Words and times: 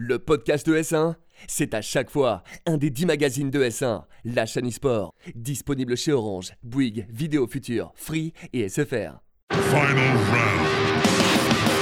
Le 0.00 0.20
podcast 0.20 0.64
de 0.64 0.76
S1, 0.76 1.16
c'est 1.48 1.74
à 1.74 1.82
chaque 1.82 2.08
fois 2.08 2.44
un 2.66 2.76
des 2.76 2.88
10 2.88 3.04
magazines 3.06 3.50
de 3.50 3.64
S1, 3.64 4.02
la 4.24 4.46
chaîne 4.46 4.68
e-sport, 4.68 5.12
disponible 5.34 5.96
chez 5.96 6.12
Orange, 6.12 6.52
Bouygues, 6.62 7.04
Vidéo 7.10 7.48
Future, 7.48 7.90
Free 7.96 8.32
et 8.52 8.68
SFR. 8.68 9.18
Final 9.50 10.14
round. 10.30 10.68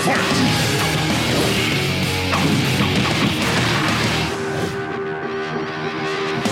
Fight! 0.00 0.16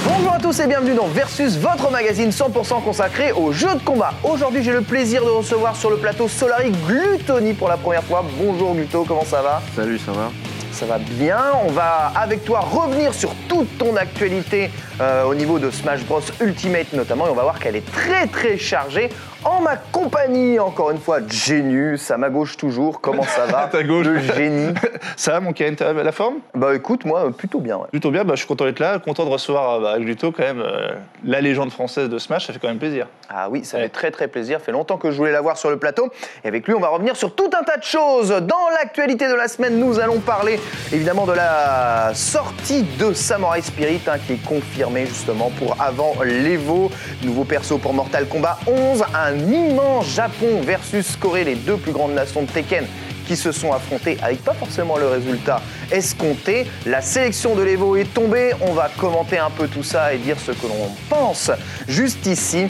Bonjour 0.07 0.33
à 0.35 0.39
tous 0.39 0.61
et 0.61 0.67
bienvenue 0.67 0.95
dans 0.95 1.07
Versus, 1.07 1.57
votre 1.57 1.91
magazine 1.91 2.29
100% 2.29 2.85
consacré 2.85 3.33
aux 3.33 3.53
jeux 3.53 3.75
de 3.75 3.83
combat. 3.83 4.13
Aujourd'hui, 4.23 4.63
j'ai 4.63 4.73
le 4.73 4.83
plaisir 4.83 5.25
de 5.25 5.31
recevoir 5.31 5.75
sur 5.77 5.89
le 5.89 5.97
plateau 5.97 6.29
Solari 6.29 6.73
Glutoni 6.87 7.55
pour 7.55 7.69
la 7.69 7.79
première 7.79 8.05
fois. 8.05 8.23
Bonjour 8.39 8.75
Gluto, 8.75 9.07
comment 9.09 9.25
ça 9.25 9.41
va? 9.41 9.63
Salut, 9.75 9.99
ça 9.99 10.13
va? 10.13 10.31
Ça 10.75 10.87
va 10.87 10.99
bien. 10.99 11.39
On 11.65 11.71
va 11.71 12.11
avec 12.17 12.45
toi 12.45 12.59
revenir 12.59 13.15
sur 13.15 13.33
toute 13.49 13.79
ton 13.79 13.95
actualité 13.95 14.73
euh, 15.01 15.23
au 15.23 15.33
niveau 15.33 15.61
de 15.61 15.71
Smash 15.71 16.05
Bros 16.05 16.21
Ultimate 16.41 16.93
notamment 16.95 17.29
et 17.29 17.31
on 17.31 17.35
va 17.35 17.45
voir 17.45 17.61
qu'elle 17.61 17.77
est 17.77 17.93
très 17.93 18.27
très 18.27 18.59
chargée. 18.59 19.09
En 19.45 19.61
ma 19.61 19.77
compagnie, 19.77 20.59
encore 20.59 20.91
une 20.91 20.99
fois, 20.99 21.19
Genius, 21.29 22.11
à 22.11 22.17
ma 22.17 22.31
gauche 22.31 22.57
toujours. 22.57 23.01
Comment 23.03 23.25
ça 23.25 23.45
va 23.47 23.67
ta 23.73 23.83
gauche. 23.83 24.07
Le 24.07 24.19
génie. 24.19 24.73
Ça 25.17 25.33
va, 25.33 25.41
mon 25.41 25.53
Ken, 25.53 25.77
t'as 25.77 25.93
la 25.93 26.13
forme? 26.13 26.37
Bah 26.55 26.75
écoute, 26.75 27.05
moi, 27.05 27.31
plutôt 27.31 27.61
bien. 27.61 27.77
ouais. 27.77 27.87
Plutôt 27.91 28.11
bien, 28.11 28.25
bah, 28.25 28.33
je 28.35 28.39
suis 28.39 28.47
content 28.49 28.65
d'être 28.65 28.81
là, 28.81 28.99
content 28.99 29.25
de 29.25 29.31
recevoir 29.31 29.75
euh, 29.75 29.81
bah, 29.81 29.99
Gluto 29.99 30.33
quand 30.33 30.43
même, 30.43 30.61
euh, 30.61 30.93
la 31.25 31.41
légende 31.41 31.71
française 31.71 32.09
de 32.09 32.19
Smash, 32.19 32.47
ça 32.47 32.53
fait 32.53 32.59
quand 32.59 32.69
même 32.69 32.79
plaisir. 32.79 33.07
Ah 33.29 33.49
oui, 33.51 33.65
ça 33.65 33.77
Ouais. 33.77 33.85
fait 33.85 33.89
très 33.91 34.11
très 34.11 34.29
plaisir. 34.29 34.61
fait 34.61 34.73
longtemps 34.73 34.97
que 34.97 35.11
je 35.11 35.17
voulais 35.17 35.31
l'avoir 35.33 35.57
sur 35.59 35.71
le 35.71 35.77
plateau. 35.79 36.11
Et 36.45 36.49
avec 36.49 36.67
lui, 36.67 36.75
on 36.75 36.81
va 36.81 36.89
revenir 36.89 37.15
sur 37.17 37.35
tout 37.35 37.51
un 37.59 37.63
tas 37.65 37.77
de 37.77 37.83
choses. 37.85 38.31
Dans 38.31 38.69
l'actualité 38.79 39.29
de 39.29 39.35
la 39.35 39.49
semaine, 39.49 39.79
nous 39.79 40.01
allons 40.01 40.21
parler 40.21 40.59
évidemment 40.93 41.27
de 41.27 41.33
la 41.33 42.13
sortie 42.15 42.83
de 42.99 43.13
Samurai 43.13 43.61
Spirit 43.63 44.01
hein, 44.09 44.17
qui 44.27 44.35
est 44.35 44.45
confirmée 44.45 45.07
justement 45.07 45.51
pour 45.59 45.77
avant 45.81 46.15
l'Evo. 46.25 46.91
Nouveau 47.23 47.45
perso 47.45 47.79
pour 47.79 47.93
Mortal 47.95 48.27
Kombat 48.27 48.59
11. 48.67 49.05
Un 49.15 49.34
immense 49.39 50.09
Japon 50.09 50.61
versus 50.63 51.17
Corée, 51.17 51.45
les 51.45 51.55
deux 51.55 51.77
plus 51.77 51.93
grandes 51.93 52.15
nations 52.15 52.43
de 52.43 52.51
Tekken 52.51 52.87
qui 53.27 53.37
se 53.37 53.53
sont 53.53 53.73
affrontés 53.73 54.19
avec 54.23 54.43
pas 54.45 54.55
forcément 54.55 54.97
le 54.97 55.09
résultat 55.09 55.61
escompté. 55.91 56.67
La 56.87 57.01
sélection 57.01 57.55
de 57.55 57.63
l'Evo 57.63 57.97
est 57.97 58.13
tombée. 58.13 58.53
On 58.61 58.73
va 58.73 58.91
commenter 58.99 59.39
un 59.39 59.51
peu 59.51 59.67
tout 59.67 59.83
ça 59.83 60.13
et 60.15 60.19
dire 60.19 60.37
ce 60.39 60.53
que 60.53 60.67
l'on 60.67 60.91
pense. 61.09 61.51
Juste 61.89 62.27
ici, 62.27 62.67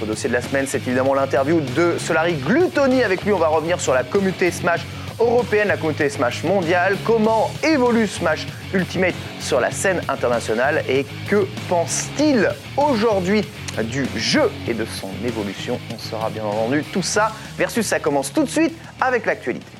notre 0.00 0.12
dossier 0.12 0.28
de 0.28 0.34
la 0.34 0.42
semaine, 0.42 0.66
c'est 0.68 0.86
évidemment 0.86 1.14
l'interview 1.14 1.60
de 1.74 1.96
Solari 1.98 2.34
Glutoni. 2.34 3.02
Avec 3.02 3.24
lui, 3.24 3.32
on 3.32 3.38
va 3.38 3.48
revenir 3.48 3.80
sur 3.80 3.94
la 3.94 4.04
communauté 4.04 4.50
Smash 4.50 4.82
européenne, 5.18 5.68
la 5.68 5.76
communauté 5.76 6.08
Smash 6.08 6.44
mondiale, 6.44 6.96
comment 7.04 7.50
évolue 7.62 8.06
Smash 8.06 8.46
Ultimate 8.72 9.14
sur 9.40 9.60
la 9.60 9.70
scène 9.70 10.00
internationale 10.08 10.82
et 10.88 11.06
que 11.28 11.46
pense-t-il 11.68 12.48
aujourd'hui 12.76 13.42
du 13.84 14.06
jeu 14.16 14.50
et 14.68 14.74
de 14.74 14.84
son 14.84 15.10
évolution? 15.24 15.78
On 15.94 15.98
saura 15.98 16.30
bien 16.30 16.44
entendu 16.44 16.82
tout 16.92 17.02
ça. 17.02 17.32
Versus, 17.58 17.86
ça 17.86 18.00
commence 18.00 18.32
tout 18.32 18.44
de 18.44 18.50
suite 18.50 18.74
avec 19.00 19.26
l'actualité. 19.26 19.75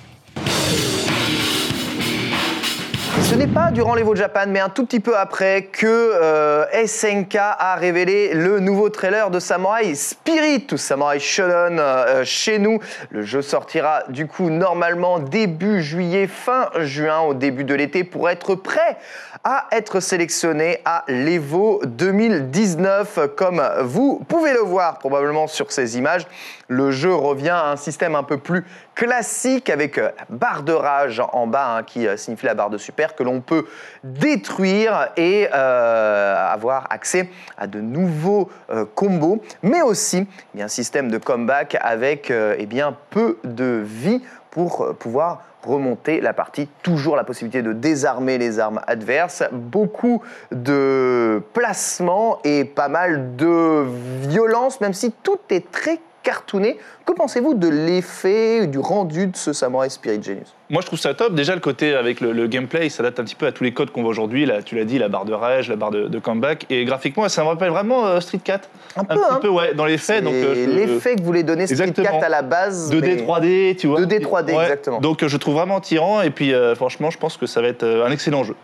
Ce 3.28 3.34
n'est 3.34 3.48
pas 3.48 3.72
durant 3.72 3.96
l'Evo 3.96 4.14
Japan, 4.14 4.44
mais 4.46 4.60
un 4.60 4.69
tout 4.69 4.86
petit 4.86 5.00
peu 5.00 5.19
après 5.19 5.64
que 5.64 5.84
euh, 5.84 6.86
SNK 6.86 7.34
a 7.34 7.74
révélé 7.74 8.33
le 8.33 8.60
nouveau 8.60 8.88
trailer 8.88 9.33
de 9.33 9.41
Samurai 9.41 9.96
Spirit 9.96 10.68
ou 10.70 10.77
Samurai 10.77 11.18
Shodown 11.18 11.77
euh, 11.80 12.24
chez 12.24 12.60
nous. 12.60 12.78
Le 13.10 13.22
jeu 13.22 13.42
sortira 13.42 14.05
du 14.10 14.28
coup 14.28 14.48
normalement 14.48 15.18
début 15.18 15.83
juillet, 15.83 16.28
fin 16.28 16.70
juin, 16.78 17.18
au 17.18 17.34
début 17.34 17.64
de 17.64 17.74
l'été 17.74 18.05
pour 18.05 18.30
être 18.30 18.55
prêt 18.55 18.96
à 19.42 19.66
être 19.72 19.98
sélectionné 19.98 20.78
à 20.84 21.02
l'Evo 21.08 21.80
2019. 21.84 23.34
Comme 23.36 23.61
vous 23.83 24.22
pouvez 24.28 24.52
le 24.52 24.61
voir 24.61 24.98
probablement 24.98 25.48
sur 25.48 25.72
ces 25.72 25.98
images, 25.98 26.28
le 26.68 26.90
jeu 26.90 27.14
revient 27.14 27.50
à 27.50 27.70
un 27.70 27.77
système 27.77 28.14
un 28.14 28.22
peu 28.22 28.38
plus 28.38 28.64
classique 28.94 29.70
avec 29.70 29.98
euh, 29.98 30.10
barre 30.28 30.62
de 30.62 30.72
rage 30.72 31.22
en 31.32 31.46
bas 31.46 31.77
hein, 31.77 31.82
qui 31.82 32.06
euh, 32.06 32.16
signifie 32.16 32.46
la 32.46 32.54
barre 32.54 32.70
de 32.70 32.78
super 32.78 33.14
que 33.14 33.22
l'on 33.22 33.40
peut 33.40 33.66
détruire 34.02 35.10
et 35.16 35.48
euh, 35.52 36.52
avoir 36.52 36.86
accès 36.90 37.28
à 37.56 37.66
de 37.66 37.80
nouveaux 37.80 38.50
combos, 38.94 39.42
mais 39.62 39.82
aussi 39.82 40.27
eh 40.56 40.62
un 40.62 40.68
système 40.68 41.10
de 41.10 41.18
comeback 41.18 41.77
avec 41.80 42.30
eh 42.30 42.66
bien, 42.66 42.96
peu 43.10 43.38
de 43.44 43.83
vie 43.84 44.22
pour 44.50 44.94
pouvoir 44.98 45.42
remonter 45.62 46.20
la 46.20 46.33
partie. 46.33 46.68
Toujours 46.83 47.16
la 47.16 47.24
possibilité 47.24 47.62
de 47.62 47.72
désarmer 47.72 48.38
les 48.38 48.58
armes 48.58 48.80
adverses, 48.86 49.44
beaucoup 49.52 50.22
de 50.52 51.42
placements 51.52 52.38
et 52.44 52.64
pas 52.64 52.88
mal 52.88 53.36
de 53.36 53.86
violence, 54.28 54.80
même 54.80 54.94
si 54.94 55.12
tout 55.12 55.38
est 55.50 55.70
très 55.70 56.00
cartooné. 56.27 56.77
Que 57.07 57.13
pensez-vous 57.13 57.55
de 57.55 57.69
l'effet, 57.69 58.67
du 58.67 58.81
rendu 58.81 59.29
de 59.29 59.37
ce 59.37 59.53
Samurai 59.53 59.89
Spirit 59.91 60.20
Genius? 60.20 60.53
Moi, 60.70 60.83
je 60.83 60.87
trouve 60.89 60.98
ça 60.98 61.14
top. 61.14 61.35
Déjà, 61.35 61.55
le 61.55 61.61
côté 61.61 61.95
avec 61.95 62.20
le, 62.20 62.33
le 62.33 62.48
gameplay, 62.48 62.89
ça 62.89 63.05
date 63.05 63.20
un 63.20 63.25
petit 63.25 63.37
peu 63.37 63.47
à 63.47 63.53
tous 63.53 63.63
les 63.63 63.73
codes 63.73 63.91
qu'on 63.91 64.03
voit 64.03 64.11
aujourd'hui. 64.11 64.45
Là, 64.45 64.61
tu 64.63 64.75
l'as 64.75 64.85
dit, 64.85 64.98
la 64.98 65.09
barre 65.09 65.25
de 65.25 65.33
rage, 65.33 65.69
la 65.69 65.77
barre 65.77 65.92
de, 65.92 66.09
de 66.09 66.19
comeback. 66.19 66.67
Et 66.69 66.85
graphiquement, 66.85 67.29
ça 67.29 67.42
me 67.45 67.48
rappelle 67.48 67.70
vraiment 67.70 68.07
euh, 68.07 68.19
Street 68.20 68.41
4. 68.42 68.69
Un 68.97 69.05
peu, 69.05 69.14
petit 69.14 69.20
hein 69.31 69.39
peu, 69.41 69.48
ouais, 69.48 69.75
dans 69.75 69.85
les 69.87 69.98
faits. 69.98 70.25
Donc, 70.25 70.35
euh, 70.35 70.55
C'est 70.55 70.64
je- 70.64 70.70
l'effet 70.70 71.14
que 71.17 71.23
voulait 71.23 71.45
donner 71.45 71.67
Street 71.69 71.81
Exactement. 71.85 72.19
4 72.20 72.25
à 72.25 72.29
la 72.29 72.43
base. 72.43 72.91
2D, 72.91 73.01
mais- 73.03 73.17
3D, 73.23 73.77
tu 73.77 73.87
vois. 73.87 74.01
2D, 74.01 74.20
3D, 74.20 74.53
exactement. 74.61 75.01
Donc, 75.01 75.23
euh, 75.23 75.29
je 75.29 75.37
trouve 75.37 75.55
vraiment 75.55 75.77
attirant. 75.77 76.23
Et 76.23 76.31
puis, 76.31 76.53
euh, 76.53 76.75
franchement, 76.75 77.11
je 77.11 77.19
pense 77.19 77.37
que 77.37 77.47
ça 77.47 77.61
va 77.63 77.69
être 77.69 77.85
euh, 77.85 78.05
un 78.05 78.11
excellent 78.11 78.43
jeu. 78.43 78.57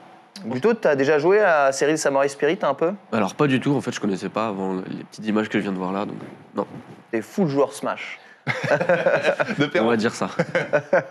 Plutôt, 0.51 0.75
tu 0.75 0.89
as 0.89 0.97
déjà 0.97 1.19
joué 1.19 1.39
à 1.39 1.67
la 1.67 1.73
série 1.73 1.93
de 1.93 1.97
Samurai 1.99 2.27
Spirit 2.27 2.59
un 2.63 2.75
peu? 2.75 2.91
Alors 3.13 3.35
pas 3.37 3.47
du 3.47 3.61
tout, 3.61 3.75
en 3.77 3.81
fait 3.81 3.93
je 3.93 4.01
connaissais 4.01 4.31
pas 4.31 4.49
avant 4.49 4.75
les 4.75 5.05
petites 5.05 5.27
images 5.27 5.49
que 5.49 5.59
je 5.59 5.63
viens 5.63 5.73
de 5.73 5.77
voir 5.77 5.93
là, 5.93 6.05
donc 6.05 6.17
non, 6.57 6.67
T'es 7.13 7.21
full 7.21 7.47
joueur 7.47 7.75
Smash. 7.75 8.19
De 8.47 9.81
on 9.81 9.87
va 9.87 9.97
dire 9.97 10.15
ça. 10.15 10.31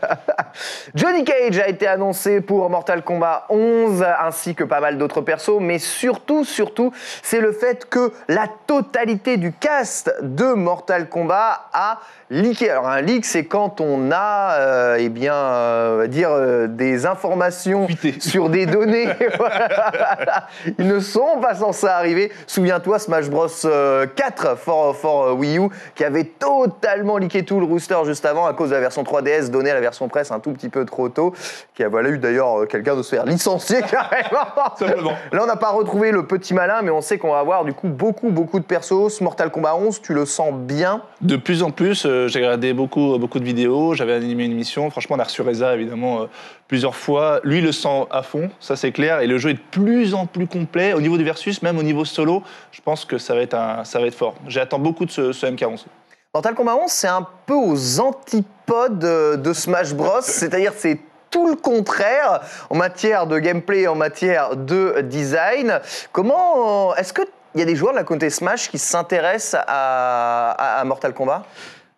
Johnny 0.95 1.23
Cage 1.23 1.59
a 1.59 1.67
été 1.69 1.85
annoncé 1.87 2.41
pour 2.41 2.69
Mortal 2.71 3.03
Kombat 3.03 3.45
11 3.49 4.03
ainsi 4.19 4.55
que 4.55 4.63
pas 4.63 4.81
mal 4.81 4.97
d'autres 4.97 5.21
persos, 5.21 5.59
mais 5.61 5.77
surtout, 5.77 6.43
surtout, 6.43 6.91
c'est 7.21 7.39
le 7.39 7.51
fait 7.51 7.87
que 7.87 8.11
la 8.27 8.47
totalité 8.65 9.37
du 9.37 9.53
cast 9.53 10.13
de 10.23 10.53
Mortal 10.53 11.07
Kombat 11.07 11.69
a 11.71 11.99
leaké. 12.31 12.69
Alors 12.69 12.87
un 12.87 13.01
leak, 13.01 13.25
c'est 13.25 13.45
quand 13.45 13.81
on 13.81 14.09
a, 14.11 14.55
euh, 14.59 14.97
eh 14.99 15.09
bien, 15.09 15.35
euh, 15.35 15.95
on 15.95 15.97
va 15.97 16.07
dire 16.07 16.29
euh, 16.31 16.67
des 16.67 17.05
informations 17.05 17.85
Fuité. 17.87 18.15
sur 18.19 18.49
des 18.49 18.65
données. 18.65 19.07
Voilà. 19.37 20.47
Ils 20.77 20.87
ne 20.87 20.99
sont 20.99 21.39
pas 21.41 21.55
censés 21.55 21.87
arriver. 21.87 22.31
Souviens-toi 22.47 22.99
Smash 22.99 23.29
Bros 23.29 23.47
euh, 23.65 24.05
4 24.15 24.57
for, 24.57 24.95
for 24.95 25.23
euh, 25.23 25.33
Wii 25.33 25.57
U 25.57 25.69
qui 25.95 26.03
avait 26.03 26.23
totalement 26.23 27.17
leaké 27.17 27.43
tout 27.43 27.59
le 27.59 27.65
rooster 27.65 27.97
juste 28.05 28.25
avant 28.25 28.45
à 28.45 28.53
cause 28.53 28.69
de 28.69 28.75
la 28.75 28.81
version 28.81 29.03
3DS 29.03 29.49
donnée 29.49 29.71
à 29.71 29.73
la 29.73 29.81
version 29.81 30.07
presse 30.07 30.31
un 30.31 30.39
tout 30.39 30.51
petit 30.51 30.69
peu 30.69 30.85
trop 30.85 31.09
tôt, 31.09 31.33
qui 31.73 31.83
a 31.83 31.89
voilà 31.89 32.09
eu 32.09 32.17
d'ailleurs 32.17 32.61
euh, 32.61 32.65
quelqu'un 32.65 32.95
de 32.95 33.01
se 33.01 33.09
faire 33.15 33.25
licencier 33.25 33.81
carrément. 33.89 34.75
Simplement. 34.77 35.13
Là, 35.31 35.41
on 35.43 35.47
n'a 35.47 35.55
pas 35.55 35.71
retrouvé 35.71 36.11
le 36.11 36.25
petit 36.25 36.53
malin, 36.53 36.81
mais 36.81 36.91
on 36.91 37.01
sait 37.01 37.17
qu'on 37.17 37.31
va 37.31 37.39
avoir 37.39 37.65
du 37.65 37.73
coup 37.73 37.87
beaucoup, 37.87 38.29
beaucoup 38.29 38.59
de 38.59 38.65
persos. 38.65 39.09
Ce 39.09 39.23
Mortal 39.23 39.49
Kombat 39.51 39.75
11, 39.75 40.01
tu 40.01 40.13
le 40.13 40.25
sens 40.25 40.53
bien. 40.53 41.01
De 41.21 41.35
plus 41.35 41.63
en 41.63 41.71
plus, 41.71 42.05
euh, 42.05 42.20
j'ai 42.27 42.39
regardé 42.39 42.73
beaucoup, 42.73 43.17
beaucoup 43.17 43.39
de 43.39 43.45
vidéos, 43.45 43.93
j'avais 43.93 44.13
animé 44.13 44.45
une 44.45 44.51
émission. 44.51 44.89
Franchement, 44.89 45.15
on 45.15 45.19
a 45.19 45.23
reçu 45.23 45.41
Reza, 45.41 45.75
évidemment, 45.75 46.21
euh, 46.21 46.25
plusieurs 46.67 46.95
fois. 46.95 47.39
Lui, 47.43 47.61
le 47.61 47.71
sent 47.71 48.07
à 48.11 48.23
fond, 48.23 48.49
ça 48.59 48.75
c'est 48.75 48.91
clair. 48.91 49.21
Et 49.21 49.27
le 49.27 49.37
jeu 49.37 49.49
est 49.51 49.53
de 49.55 49.59
plus 49.71 50.13
en 50.13 50.25
plus 50.25 50.47
complet. 50.47 50.93
Au 50.93 51.01
niveau 51.01 51.17
du 51.17 51.23
versus, 51.23 51.61
même 51.61 51.77
au 51.77 51.83
niveau 51.83 52.05
solo, 52.05 52.43
je 52.71 52.81
pense 52.81 53.05
que 53.05 53.17
ça 53.17 53.33
va 53.35 53.41
être, 53.41 53.53
un, 53.55 53.83
ça 53.83 53.99
va 53.99 54.07
être 54.07 54.15
fort. 54.15 54.35
J'attends 54.47 54.79
beaucoup 54.79 55.05
de 55.05 55.11
ce, 55.11 55.31
ce 55.31 55.45
MK11. 55.45 55.85
Mortal 56.33 56.55
Kombat 56.55 56.75
11, 56.75 56.89
c'est 56.91 57.07
un 57.07 57.27
peu 57.45 57.55
aux 57.55 57.99
antipodes 57.99 59.03
euh, 59.03 59.35
de 59.37 59.53
Smash 59.53 59.93
Bros. 59.93 60.09
C'est-à-dire, 60.21 60.73
c'est 60.77 60.99
tout 61.29 61.47
le 61.47 61.55
contraire 61.55 62.41
en 62.69 62.75
matière 62.75 63.25
de 63.27 63.39
gameplay, 63.39 63.87
en 63.87 63.95
matière 63.95 64.55
de 64.55 65.01
design. 65.01 65.79
Comment 66.11 66.95
est-ce 66.95 67.13
que 67.13 67.21
il 67.53 67.59
y 67.59 67.63
a 67.63 67.65
des 67.65 67.75
joueurs 67.75 67.91
de 67.91 67.97
la 67.97 68.05
communauté 68.05 68.29
Smash 68.29 68.69
qui 68.69 68.77
s'intéressent 68.77 69.61
à- 69.67 70.79
à 70.79 70.83
Mortal 70.85 71.13
Kombat? 71.13 71.43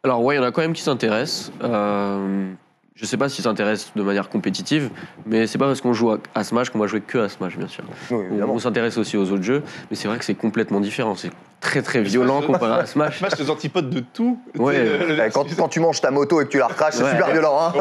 Alors 0.05 0.21
ouais, 0.21 0.35
il 0.35 0.37
y 0.37 0.41
en 0.41 0.43
a 0.43 0.51
quand 0.51 0.59
même 0.59 0.73
qui 0.73 0.81
s'intéressent. 0.81 1.53
Euh, 1.63 2.51
je 2.93 3.05
sais 3.05 3.15
pas 3.15 3.29
s'ils 3.29 3.45
s'intéressent 3.45 3.93
de 3.95 4.03
manière 4.03 4.27
compétitive, 4.27 4.89
mais 5.25 5.47
c'est 5.47 5.57
pas 5.57 5.67
parce 5.67 5.79
qu'on 5.79 5.93
joue 5.93 6.11
à, 6.35 6.43
Smash 6.43 6.71
qu'on 6.71 6.79
va 6.79 6.87
jouer 6.87 6.99
que 6.99 7.19
à 7.19 7.29
Smash, 7.29 7.57
bien 7.57 7.69
sûr. 7.69 7.85
Oui, 8.11 8.25
On, 8.41 8.49
on 8.49 8.59
s'intéresse 8.59 8.97
aussi 8.97 9.15
aux 9.15 9.31
autres 9.31 9.43
jeux, 9.43 9.63
mais 9.89 9.95
c'est 9.95 10.09
vrai 10.09 10.17
que 10.19 10.25
c'est 10.25 10.35
complètement 10.35 10.81
différent. 10.81 11.15
C'est 11.15 11.31
très 11.63 11.81
très 11.81 12.01
violent 12.01 12.41
comparé 12.41 12.81
à 12.81 12.85
Smash. 12.85 13.17
Smash, 13.19 13.39
les 13.39 13.49
antipodes 13.49 13.89
de 13.89 14.01
tout. 14.01 14.37
Ouais. 14.57 14.75
Euh, 14.77 15.29
Quand, 15.33 15.45
quand 15.57 15.69
tu 15.69 15.79
manges 15.79 16.01
ta 16.01 16.11
moto 16.11 16.41
et 16.41 16.45
que 16.45 16.49
tu 16.49 16.57
la 16.59 16.67
recraches, 16.67 16.95
c'est 16.95 17.09
super 17.09 17.31
violent. 17.31 17.57
hein. 17.59 17.73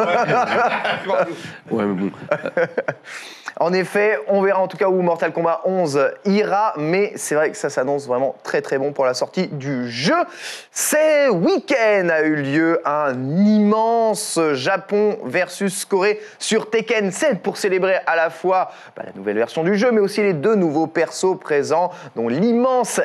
Ouais, 1.70 1.84
mais 1.84 1.94
bon. 1.94 2.11
En 3.61 3.75
effet, 3.75 4.19
on 4.29 4.40
verra 4.40 4.61
en 4.61 4.67
tout 4.67 4.79
cas 4.79 4.88
où 4.88 5.02
Mortal 5.02 5.31
Kombat 5.31 5.61
11 5.67 6.11
ira, 6.25 6.73
mais 6.79 7.12
c'est 7.17 7.34
vrai 7.34 7.50
que 7.50 7.56
ça 7.56 7.69
s'annonce 7.69 8.06
vraiment 8.06 8.34
très 8.43 8.62
très 8.62 8.79
bon 8.79 8.93
pour 8.93 9.05
la 9.05 9.12
sortie 9.12 9.46
du 9.46 9.90
jeu. 9.90 10.14
Ce 10.73 11.31
week-end 11.31 12.08
a 12.11 12.23
eu 12.23 12.37
lieu 12.37 12.81
un 12.87 13.12
immense 13.37 14.40
Japon 14.55 15.19
versus 15.26 15.84
Corée 15.84 16.19
sur 16.38 16.70
Tekken 16.70 17.12
7 17.12 17.43
pour 17.43 17.58
célébrer 17.58 17.96
à 18.06 18.17
la 18.17 18.31
fois 18.31 18.70
bah, 18.96 19.02
la 19.06 19.12
nouvelle 19.14 19.37
version 19.37 19.62
du 19.62 19.76
jeu, 19.76 19.93
mais 19.93 20.00
aussi 20.00 20.23
les 20.23 20.32
deux 20.32 20.55
nouveaux 20.55 20.87
persos 20.87 21.38
présents, 21.38 21.90
dont 22.17 22.29
l'immense 22.29 23.00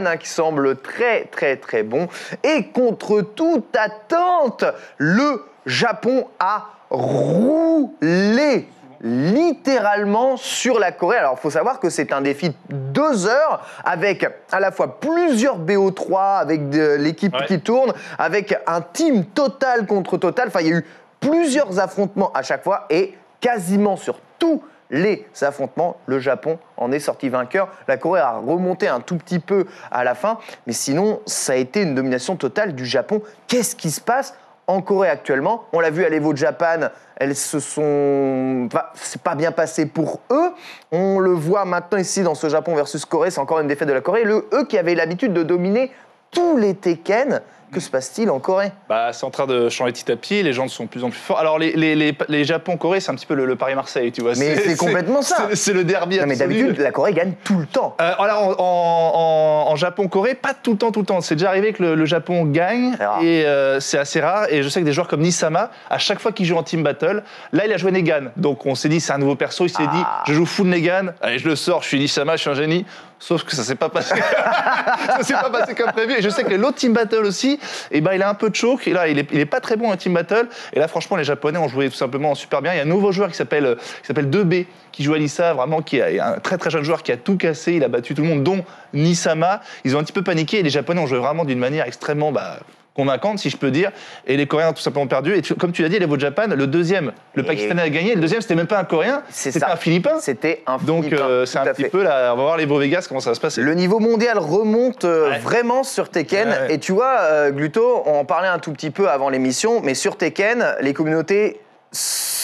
Hein, 0.00 0.16
qui 0.16 0.28
semble 0.28 0.76
très 0.76 1.24
très 1.24 1.56
très 1.56 1.82
bon. 1.82 2.08
Et 2.42 2.64
contre 2.68 3.20
toute 3.20 3.76
attente, 3.76 4.64
le 4.96 5.44
Japon 5.66 6.26
a 6.40 6.66
roulé 6.90 8.66
littéralement 9.02 10.36
sur 10.36 10.78
la 10.78 10.92
Corée. 10.92 11.18
Alors, 11.18 11.34
il 11.36 11.40
faut 11.40 11.50
savoir 11.50 11.78
que 11.80 11.90
c'est 11.90 12.12
un 12.12 12.20
défi 12.20 12.50
de 12.50 12.54
deux 12.70 13.26
heures 13.26 13.66
avec 13.84 14.26
à 14.50 14.60
la 14.60 14.70
fois 14.70 14.98
plusieurs 15.00 15.58
BO3, 15.58 16.38
avec 16.38 16.70
de 16.70 16.94
l'équipe 16.94 17.34
Ouais. 17.34 17.46
qui 17.46 17.60
tourne, 17.60 17.92
avec 18.18 18.56
un 18.66 18.80
team 18.80 19.24
total 19.26 19.86
contre 19.86 20.16
total. 20.16 20.48
Enfin, 20.48 20.60
il 20.60 20.68
y 20.68 20.72
a 20.72 20.76
eu 20.78 20.86
plusieurs 21.20 21.78
affrontements 21.80 22.32
à 22.32 22.42
chaque 22.42 22.62
fois 22.62 22.86
et 22.90 23.14
quasiment 23.40 23.96
sur 23.96 24.18
tous 24.38 24.62
les 24.92 25.26
affrontements, 25.40 25.96
le 26.06 26.20
Japon 26.20 26.58
en 26.76 26.92
est 26.92 27.00
sorti 27.00 27.28
vainqueur. 27.28 27.68
La 27.88 27.96
Corée 27.96 28.20
a 28.20 28.36
remonté 28.36 28.86
un 28.86 29.00
tout 29.00 29.16
petit 29.16 29.40
peu 29.40 29.66
à 29.90 30.04
la 30.04 30.14
fin, 30.14 30.38
mais 30.66 30.74
sinon, 30.74 31.20
ça 31.26 31.54
a 31.54 31.56
été 31.56 31.82
une 31.82 31.94
domination 31.94 32.36
totale 32.36 32.74
du 32.74 32.86
Japon. 32.86 33.22
Qu'est-ce 33.48 33.74
qui 33.74 33.90
se 33.90 34.00
passe 34.00 34.34
en 34.66 34.82
Corée 34.82 35.08
actuellement? 35.08 35.64
On 35.72 35.80
l'a 35.80 35.90
vu 35.90 36.04
à 36.04 36.08
l'Evo 36.08 36.36
Japan, 36.36 36.90
elles 37.16 37.34
se 37.34 37.58
sont. 37.58 38.68
C'est 38.94 39.22
pas 39.22 39.34
bien 39.34 39.50
passé 39.50 39.86
pour 39.86 40.20
eux. 40.30 40.52
On 40.92 41.18
le 41.18 41.32
voit 41.32 41.64
maintenant 41.64 41.98
ici 41.98 42.22
dans 42.22 42.34
ce 42.34 42.48
Japon 42.48 42.74
versus 42.74 43.04
Corée, 43.06 43.30
c'est 43.30 43.40
encore 43.40 43.60
une 43.60 43.68
défaite 43.68 43.88
de 43.88 43.94
la 43.94 44.02
Corée. 44.02 44.24
Le, 44.24 44.46
eux 44.52 44.66
qui 44.66 44.76
avaient 44.76 44.94
l'habitude 44.94 45.32
de 45.32 45.42
dominer 45.42 45.90
tous 46.30 46.56
les 46.56 46.74
Tekken, 46.74 47.40
que 47.72 47.80
se 47.80 47.90
passe-t-il 47.90 48.30
en 48.30 48.38
Corée? 48.38 48.70
Bah, 48.88 49.12
c'est 49.12 49.24
en 49.24 49.30
train 49.30 49.46
de 49.46 49.68
changer 49.68 49.92
petit 49.92 50.12
à 50.12 50.16
petit, 50.16 50.42
les 50.42 50.52
gens 50.52 50.68
sont 50.68 50.84
de 50.84 50.88
plus 50.88 51.02
en 51.04 51.10
plus 51.10 51.18
forts. 51.18 51.38
Alors, 51.38 51.58
les, 51.58 51.72
les, 51.72 51.94
les, 51.96 52.16
les 52.28 52.44
Japon-Corée, 52.44 53.00
c'est 53.00 53.10
un 53.10 53.14
petit 53.14 53.26
peu 53.26 53.34
le, 53.34 53.46
le 53.46 53.56
Paris-Marseille, 53.56 54.12
tu 54.12 54.20
vois. 54.20 54.32
Mais 54.36 54.56
c'est 54.56 54.76
complètement 54.76 55.22
ça. 55.22 55.48
c'est- 55.54 55.72
le 55.72 55.84
derby 55.84 56.18
Non, 56.18 56.26
mais 56.26 56.36
d'habitude, 56.36 56.78
la 56.78 56.90
Corée 56.92 57.14
gagne 57.14 57.32
tout 57.44 57.56
le 57.56 57.64
temps. 57.66 57.96
Euh, 58.00 58.12
alors, 58.18 58.60
en, 58.60 59.64
en- 59.66 59.70
en- 59.72 59.76
Japon-Corée, 59.76 60.34
pas 60.34 60.52
tout 60.54 60.72
le 60.72 60.76
temps, 60.76 60.92
tout 60.92 61.00
le 61.00 61.06
temps. 61.06 61.20
C'est 61.22 61.34
déjà 61.34 61.48
arrivé 61.48 61.72
que 61.72 61.82
le, 61.82 61.94
le 61.94 62.04
Japon 62.04 62.44
gagne, 62.44 62.92
et 63.22 63.44
euh, 63.46 63.80
c'est 63.80 63.96
assez 63.98 64.20
rare. 64.20 64.46
Et 64.50 64.62
je 64.62 64.68
sais 64.68 64.80
que 64.80 64.84
des 64.84 64.92
joueurs 64.92 65.08
comme 65.08 65.20
Nisama, 65.22 65.70
à 65.88 65.96
chaque 65.98 66.20
fois 66.20 66.32
qu'il 66.32 66.44
joue 66.44 66.56
en 66.56 66.62
team 66.62 66.82
battle, 66.82 67.22
là, 67.52 67.64
il 67.66 67.72
a 67.72 67.78
joué 67.78 67.90
Negan. 67.90 68.30
Donc, 68.36 68.66
on 68.66 68.74
s'est 68.74 68.90
dit, 68.90 69.00
c'est 69.00 69.12
un 69.14 69.18
nouveau 69.18 69.34
perso. 69.34 69.64
Il 69.64 69.70
s'est 69.70 69.82
Ah. 69.88 70.22
dit, 70.26 70.32
je 70.32 70.34
joue 70.36 70.44
full 70.46 70.66
Negan, 70.68 71.12
allez, 71.22 71.38
je 71.38 71.48
le 71.48 71.56
sors, 71.56 71.82
je 71.82 71.88
suis 71.88 71.98
Nisama, 71.98 72.36
je 72.36 72.42
suis 72.42 72.50
un 72.50 72.54
génie. 72.54 72.84
Sauf 73.22 73.44
que 73.44 73.54
ça 73.54 73.62
s'est 73.62 73.76
pas 73.76 73.88
passé. 73.88 74.16
ça 75.06 75.22
s'est 75.22 75.34
pas 75.34 75.48
passé 75.48 75.76
comme 75.76 75.92
prévu. 75.92 76.14
Et 76.18 76.22
je 76.22 76.28
sais 76.28 76.42
que 76.42 76.54
l'autre 76.54 76.78
team 76.78 76.92
battle 76.92 77.24
aussi, 77.24 77.60
eh 77.92 78.00
ben, 78.00 78.14
il 78.14 78.22
a 78.22 78.28
un 78.28 78.34
peu 78.34 78.50
de 78.50 78.54
choke. 78.56 78.88
Et 78.88 78.92
là, 78.92 79.06
il 79.06 79.16
est, 79.16 79.28
il 79.30 79.38
est 79.38 79.46
pas 79.46 79.60
très 79.60 79.76
bon 79.76 79.92
en 79.92 79.96
team 79.96 80.12
battle. 80.12 80.48
Et 80.72 80.80
là, 80.80 80.88
franchement, 80.88 81.16
les 81.16 81.22
Japonais 81.22 81.58
ont 81.58 81.68
joué 81.68 81.88
tout 81.88 81.94
simplement 81.94 82.34
super 82.34 82.62
bien. 82.62 82.72
Il 82.72 82.78
y 82.78 82.80
a 82.80 82.82
un 82.82 82.86
nouveau 82.86 83.12
joueur 83.12 83.30
qui 83.30 83.36
s'appelle 83.36 83.76
qui 84.00 84.08
s'appelle 84.08 84.28
2B, 84.28 84.66
qui 84.90 85.04
joue 85.04 85.14
à 85.14 85.18
Lisa, 85.18 85.54
vraiment, 85.54 85.82
qui 85.82 85.98
est 85.98 86.18
un 86.18 86.40
très 86.40 86.58
très 86.58 86.70
jeune 86.70 86.82
joueur 86.82 87.04
qui 87.04 87.12
a 87.12 87.16
tout 87.16 87.36
cassé. 87.36 87.74
Il 87.74 87.84
a 87.84 87.88
battu 87.88 88.16
tout 88.16 88.22
le 88.22 88.28
monde, 88.28 88.42
dont 88.42 88.64
Nisama. 88.92 89.60
Ils 89.84 89.94
ont 89.94 90.00
un 90.00 90.02
petit 90.02 90.12
peu 90.12 90.22
paniqué. 90.22 90.58
Et 90.58 90.64
les 90.64 90.70
Japonais 90.70 91.00
ont 91.00 91.06
joué 91.06 91.18
vraiment 91.18 91.44
d'une 91.44 91.60
manière 91.60 91.86
extrêmement. 91.86 92.32
Bah, 92.32 92.58
convaincante 92.94 93.38
si 93.38 93.48
je 93.50 93.56
peux 93.56 93.70
dire 93.70 93.90
et 94.26 94.36
les 94.36 94.46
Coréens 94.46 94.70
ont 94.70 94.72
tout 94.72 94.82
simplement 94.82 95.06
perdu 95.06 95.34
et 95.34 95.42
tu- 95.42 95.54
comme 95.54 95.72
tu 95.72 95.82
l'as 95.82 95.88
dit 95.88 95.98
l'Evo 95.98 96.18
Japan 96.18 96.48
le 96.54 96.66
deuxième 96.66 97.12
le 97.34 97.42
Et- 97.42 97.46
Pakistanais 97.46 97.82
a 97.82 97.88
gagné 97.88 98.14
le 98.14 98.20
deuxième 98.20 98.40
c'était 98.42 98.54
même 98.54 98.66
pas 98.66 98.78
un 98.78 98.84
Coréen 98.84 99.22
C'est 99.30 99.50
c'était 99.52 99.64
un 99.66 99.76
Philippin 99.76 100.18
C'était 100.20 100.62
un 100.66 100.76
donc 100.78 101.04
Philippin, 101.04 101.22
euh, 101.24 101.46
c'est 101.46 101.58
un 101.58 101.66
petit 101.66 101.82
fait. 101.84 101.88
peu 101.88 102.02
là 102.02 102.32
on 102.34 102.36
va 102.36 102.42
voir 102.42 102.56
les 102.56 102.66
Beau 102.66 102.78
Vegas 102.78 103.06
comment 103.08 103.20
ça 103.20 103.30
va 103.30 103.34
se 103.34 103.40
passer 103.40 103.62
Le 103.62 103.74
niveau 103.74 103.98
mondial 103.98 104.38
remonte 104.38 105.04
euh, 105.04 105.30
Ouais. 105.30 105.38
vraiment 105.38 105.82
sur 105.84 106.08
Tekken. 106.10 106.48
Ouais, 106.48 106.54
ouais. 106.68 106.74
Et 106.74 106.78
tu 106.78 106.92
vois, 106.92 107.18
euh, 107.20 107.50
Gluto, 107.50 108.02
on 108.06 108.18
en 108.20 108.24
parlait 108.24 108.48
un 108.48 108.58
tout 108.58 108.72
petit 108.72 108.90
peu 108.90 109.08
avant 109.08 109.30
l'émission, 109.30 109.80
mais 109.82 109.94
sur 109.94 110.16
Tekken, 110.16 110.64
les 110.80 110.92
communautés 110.92 111.60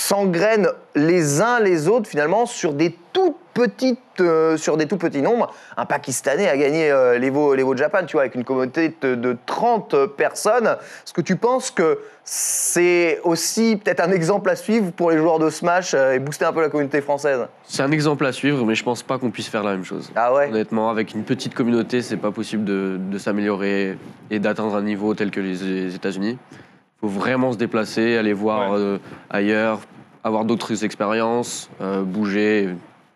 s'engrainent 0.08 0.70
les 0.94 1.42
uns 1.42 1.60
les 1.60 1.86
autres 1.86 2.08
finalement 2.08 2.46
sur 2.46 2.72
des 2.72 2.96
toutes 3.12 3.36
petites, 3.52 3.98
euh, 4.20 4.56
sur 4.56 4.78
des 4.78 4.86
tout 4.86 4.96
petits 4.96 5.20
nombres. 5.20 5.52
Un 5.76 5.84
Pakistanais 5.84 6.48
a 6.48 6.56
gagné 6.56 6.90
euh, 6.90 7.18
l'Evo, 7.18 7.54
l'Evo 7.54 7.76
Japan, 7.76 8.06
tu 8.06 8.12
vois, 8.12 8.22
avec 8.22 8.34
une 8.34 8.44
communauté 8.44 8.94
de, 9.02 9.14
de 9.14 9.36
30 9.44 10.06
personnes. 10.16 10.66
Est-ce 10.66 11.12
que 11.12 11.20
tu 11.20 11.36
penses 11.36 11.70
que 11.70 11.98
c'est 12.24 13.20
aussi 13.22 13.76
peut-être 13.76 14.00
un 14.00 14.10
exemple 14.10 14.48
à 14.48 14.56
suivre 14.56 14.92
pour 14.92 15.10
les 15.10 15.18
joueurs 15.18 15.38
de 15.38 15.50
Smash 15.50 15.92
euh, 15.92 16.14
et 16.14 16.18
booster 16.20 16.46
un 16.46 16.54
peu 16.54 16.62
la 16.62 16.70
communauté 16.70 17.02
française? 17.02 17.40
C'est 17.64 17.82
un 17.82 17.90
exemple 17.90 18.24
à 18.24 18.32
suivre, 18.32 18.64
mais 18.64 18.76
je 18.76 18.84
pense 18.84 19.02
pas 19.02 19.18
qu'on 19.18 19.30
puisse 19.30 19.48
faire 19.48 19.62
la 19.62 19.72
même 19.72 19.84
chose. 19.84 20.10
Ah 20.16 20.32
ouais? 20.32 20.48
Honnêtement, 20.48 20.88
avec 20.88 21.12
une 21.12 21.24
petite 21.24 21.54
communauté, 21.54 22.00
c'est 22.00 22.16
pas 22.16 22.30
possible 22.30 22.64
de, 22.64 22.96
de 22.98 23.18
s'améliorer 23.18 23.98
et 24.30 24.38
d'atteindre 24.38 24.74
un 24.74 24.82
niveau 24.82 25.14
tel 25.14 25.30
que 25.30 25.40
les, 25.40 25.56
les 25.56 25.94
États-Unis. 25.94 26.38
Il 27.02 27.08
faut 27.08 27.14
vraiment 27.20 27.52
se 27.52 27.58
déplacer, 27.58 28.16
aller 28.16 28.32
voir 28.32 28.72
Ouais. 28.72 28.78
euh, 28.78 28.98
ailleurs, 29.30 29.80
avoir 30.24 30.44
d'autres 30.44 30.84
expériences, 30.84 31.70
euh, 31.80 32.02
bouger. 32.02 32.70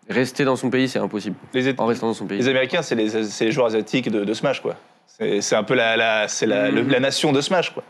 Rester 0.09 0.45
dans 0.45 0.55
son 0.55 0.69
pays, 0.69 0.87
c'est 0.87 0.99
impossible. 0.99 1.35
les, 1.53 1.77
En 1.79 1.85
restant 1.85 2.07
dans 2.07 2.13
son 2.13 2.25
pays. 2.25 2.37
les 2.37 2.47
Américains 2.47 2.81
c'est 2.81 2.95
les, 2.95 3.51
joueurs 3.51 3.67
asiatiques 3.67 4.09
de, 4.09 4.23
de 4.25 4.33
Smash 4.33 4.61
quoi 4.61 4.75
c'est 5.05 5.55
un 5.55 5.63
peu 5.63 5.75
la, 5.75 5.95
la, 5.95 6.27
c'est 6.27 6.45
la, 6.47 6.71
le- 6.71 6.81
la 6.81 6.99
nation 6.99 7.31
de 7.31 7.39
Smash 7.39 7.71
quoi 7.73 7.83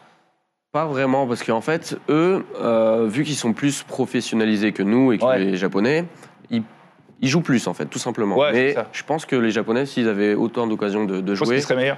Pas 0.74 0.86
vraiment, 0.86 1.26
parce 1.26 1.42
qu'en 1.44 1.62
fait, 1.62 1.96
eux, 2.10 2.44
euh, 2.60 3.08
vu 3.08 3.24
qu'ils 3.24 3.36
sont 3.36 3.54
plus 3.54 3.82
professionnalisés 3.84 4.74
que 4.74 4.84
nous 4.84 5.14
et 5.14 5.18
que 5.20 5.24
Ouais. 5.26 5.40
les 5.40 5.56
Japonais, 5.56 6.06
ils, 6.50 6.64
ils 7.22 7.30
jouent 7.30 7.42
plus, 7.42 7.68
en 7.68 7.74
fait, 7.74 7.86
tout 7.86 7.98
simplement. 8.00 8.38
Ouais, 8.38 8.52
Mais 8.52 8.76
je 8.92 9.04
pense 9.04 9.26
que 9.26 9.36
les 9.38 9.52
Japonais, 9.52 9.86
s'ils 9.86 10.10
avaient 10.10 10.34
autant 10.34 10.68
d'occasions 10.68 11.06
de, 11.06 11.22
de 11.22 11.34
je 11.36 11.40
pense 11.40 11.48
jouer, 11.48 11.56
qu'il 11.58 11.64
serait 11.64 11.76
meilleur 11.78 11.98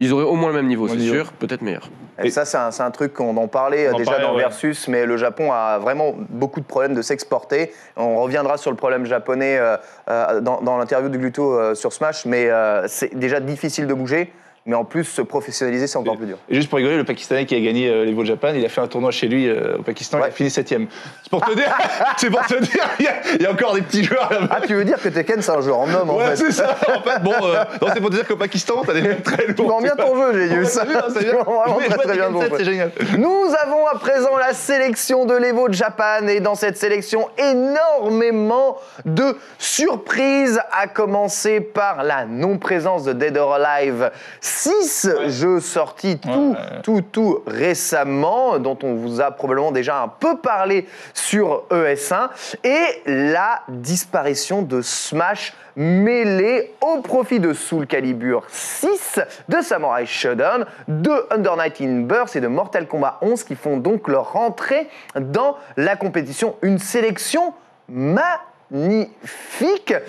ils 0.00 0.12
auraient 0.12 0.24
au 0.24 0.34
moins 0.34 0.48
le 0.50 0.54
même 0.54 0.68
niveau, 0.68 0.84
Au 0.84 0.88
c'est 0.88 1.00
sûr, 1.00 1.32
peut-être 1.32 1.62
meilleur. 1.62 1.90
Et 2.22 2.28
Et- 2.28 2.30
ça, 2.30 2.44
c'est 2.44 2.82
un, 2.82 2.90
truc 2.90 3.14
qu'on 3.14 3.36
en 3.36 3.48
parlait 3.48 3.86
euh, 3.88 3.94
en 3.94 3.98
déjà 3.98 4.12
parlait, 4.12 4.26
dans 4.26 4.34
ouais. 4.34 4.42
Versus, 4.42 4.86
mais 4.88 5.06
le 5.06 5.16
Japon 5.16 5.52
a 5.52 5.78
vraiment 5.78 6.14
beaucoup 6.28 6.60
de 6.60 6.64
problèmes 6.66 6.94
de 6.94 7.02
s'exporter. 7.02 7.72
On 7.96 8.20
reviendra 8.22 8.58
sur 8.58 8.70
le 8.70 8.76
problème 8.76 9.06
japonais 9.06 9.58
euh, 9.58 9.76
euh, 10.08 10.40
dans, 10.40 10.60
dans 10.60 10.78
l'interview 10.78 11.08
de 11.08 11.18
Gluto 11.18 11.52
euh, 11.52 11.74
sur 11.74 11.92
Smash, 11.92 12.26
mais 12.26 12.48
euh, 12.48 12.86
c'est 12.86 13.14
déjà 13.16 13.40
difficile 13.40 13.86
de 13.88 13.94
bouger, 13.94 14.32
mais 14.68 14.76
en 14.76 14.84
plus, 14.84 15.04
se 15.04 15.22
professionnaliser, 15.22 15.86
c'est 15.86 15.96
encore 15.96 16.18
plus 16.18 16.26
dur. 16.26 16.36
et 16.46 16.54
juste 16.54 16.68
pour 16.68 16.76
rigoler 16.76 16.98
le 16.98 17.04
Pakistanais 17.04 17.46
qui 17.46 17.54
a 17.54 17.60
gagné 17.60 17.88
euh, 17.88 18.04
l'Evo 18.04 18.22
Japan 18.22 18.52
il 18.54 18.62
a 18.66 18.68
fait 18.68 18.82
un 18.82 18.86
tournoi 18.86 19.10
chez 19.10 19.26
lui 19.26 19.48
euh, 19.48 19.78
au 19.78 19.82
Pakistan 19.82 20.18
il 20.18 20.24
a 20.24 20.30
fini 20.30 20.50
septième. 20.50 20.88
C'est 21.22 21.30
pour 21.30 21.40
te 21.40 21.54
dire 21.54 21.74
c'est 22.18 22.28
pour 22.28 22.44
te 22.44 22.62
dire 22.62 22.84
il 22.98 23.06
y, 23.06 23.08
a, 23.08 23.12
il 23.34 23.42
y 23.42 23.46
a 23.46 23.50
encore 23.50 23.74
des 23.74 23.80
petits 23.80 24.04
joueurs 24.04 24.30
là-bas. 24.30 24.48
Ah, 24.50 24.60
tu 24.66 24.74
veux 24.74 24.84
dire 24.84 25.00
que 25.00 25.08
Tekken, 25.08 25.40
c'est 25.40 25.52
un 25.52 25.62
jeu 25.62 25.72
en 25.72 25.88
homme, 25.90 26.10
en 26.10 26.18
ouais 26.18 26.26
fait 26.26 26.36
c'est 26.36 26.52
ça. 26.52 26.76
En 26.86 27.00
fait 27.00 27.22
bon 27.22 27.32
euh, 27.42 27.64
c'est 27.94 28.00
pour 28.00 28.10
te 28.10 28.16
dire 28.16 28.26
qu'au 28.26 28.36
Pakistan 28.36 28.82
t'as 28.86 28.92
des 28.92 29.00
mecs 29.00 29.22
très 29.24 29.46
lourds 29.46 29.56
Tu 29.56 29.62
vends 29.62 29.80
bien 29.80 29.96
ton 29.96 30.14
jeu, 30.14 30.38
j'ai 30.38 30.54
vu 30.54 30.66
ça. 30.66 30.84
c'est 31.14 31.24
vraiment 31.32 31.78
très, 31.78 31.96
très 31.96 32.14
bien 32.14 32.40
7, 32.40 32.52
c'est 32.58 32.64
génial. 32.64 32.92
Nous 33.16 33.54
avons 33.62 33.86
à 33.86 33.98
présent 33.98 34.36
la 34.36 34.52
sélection 34.52 35.24
de 35.24 35.34
l'Evo 35.34 35.72
Japan 35.72 36.26
et 36.28 36.40
dans 36.40 36.54
cette 36.54 36.76
sélection, 36.76 37.30
énormément 37.38 38.76
de 39.06 39.34
surprises, 39.58 40.60
à 40.72 40.88
commencer 40.88 41.62
par 41.62 42.04
la 42.04 42.26
non-présence 42.26 43.04
de 43.04 43.14
Dead 43.14 43.38
or 43.38 43.54
Alive 43.54 44.10
6, 44.58 45.08
jeu 45.28 45.60
sorti 45.60 46.18
tout, 46.18 46.28
Ouais. 46.56 46.82
tout, 46.82 47.00
tout 47.12 47.42
récemment, 47.46 48.58
dont 48.58 48.76
on 48.82 48.94
vous 48.94 49.20
a 49.20 49.30
probablement 49.30 49.70
déjà 49.70 50.02
un 50.02 50.08
peu 50.08 50.38
parlé 50.38 50.88
sur 51.14 51.62
ES1, 51.70 52.28
et 52.64 53.02
la 53.06 53.62
disparition 53.68 54.62
de 54.62 54.82
Smash 54.82 55.54
mêlé 55.76 56.74
au 56.80 57.00
profit 57.02 57.38
de 57.38 57.52
Soul 57.52 57.86
Calibur 57.86 58.42
6, 58.48 59.20
de 59.48 59.60
Samurai 59.60 60.06
Shodown, 60.06 60.66
de 60.88 61.12
Under 61.30 61.56
Night 61.56 61.80
in 61.80 62.00
Burst 62.00 62.34
et 62.34 62.40
de 62.40 62.48
Mortal 62.48 62.88
Kombat 62.88 63.18
11 63.22 63.44
qui 63.44 63.54
font 63.54 63.76
donc 63.76 64.08
leur 64.08 64.32
rentrée 64.32 64.88
dans 65.14 65.56
la 65.76 65.94
compétition. 65.94 66.56
Une 66.62 66.78
sélection 66.80 67.54
magnifique 67.88 68.32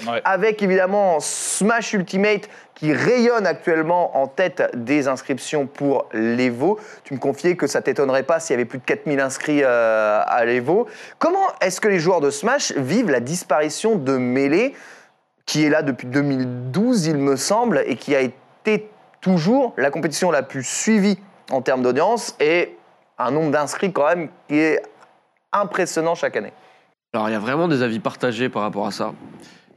Ouais. 0.08 0.22
avec 0.26 0.62
évidemment 0.62 1.20
Smash 1.20 1.94
Ultimate 1.94 2.50
qui 2.76 2.94
rayonne 2.94 3.46
actuellement 3.46 4.18
en 4.18 4.28
tête 4.28 4.72
des 4.74 5.08
inscriptions 5.10 5.68
pour 5.68 6.08
l'Evo. 6.14 6.80
Tu 7.04 7.14
me 7.14 7.20
confiais 7.20 7.56
que 7.56 7.68
ça 7.68 7.82
t'étonnerait 7.82 8.24
pas 8.24 8.40
s'il 8.40 8.54
y 8.54 8.56
avait 8.56 8.66
plus 8.66 8.80
de 8.80 8.86
4000 8.86 9.20
inscrits 9.20 9.62
euh, 9.64 10.22
à 10.26 10.46
l'Evo. 10.46 10.88
Comment 11.18 11.46
est-ce 11.62 11.82
que 11.82 11.90
les 11.90 12.00
joueurs 12.00 12.22
de 12.22 12.30
Smash 12.30 12.72
vivent 12.74 13.10
la 13.10 13.20
disparition 13.20 13.96
de 13.96 14.18
Melee 14.18 14.74
qui 15.46 15.66
est 15.66 15.70
là 15.70 15.82
depuis 15.82 16.08
2012, 16.08 17.08
il 17.08 17.18
me 17.18 17.36
semble, 17.36 17.84
et 17.88 17.96
qui 17.96 18.16
a 18.16 18.22
été 18.22 18.90
toujours 19.20 19.74
la 19.78 19.90
compétition 19.90 20.30
la 20.30 20.44
plus 20.44 20.64
suivie 20.64 21.18
en 21.50 21.62
termes 21.62 21.82
d'audience 21.82 22.36
et 22.40 22.78
un 23.18 23.32
nombre 23.32 23.52
d'inscrits 23.52 23.92
quand 23.92 24.08
même 24.08 24.30
qui 24.48 24.60
est 24.60 24.82
impressionnant 25.52 26.14
chaque 26.14 26.38
année? 26.38 26.54
Alors, 27.14 27.28
il 27.28 27.32
y 27.32 27.36
a 27.36 27.40
vraiment 27.40 27.68
des 27.68 27.82
avis 27.82 27.98
partagés 27.98 28.50
par 28.50 28.62
rapport 28.62 28.86
à 28.86 28.92
ça. 28.92 29.14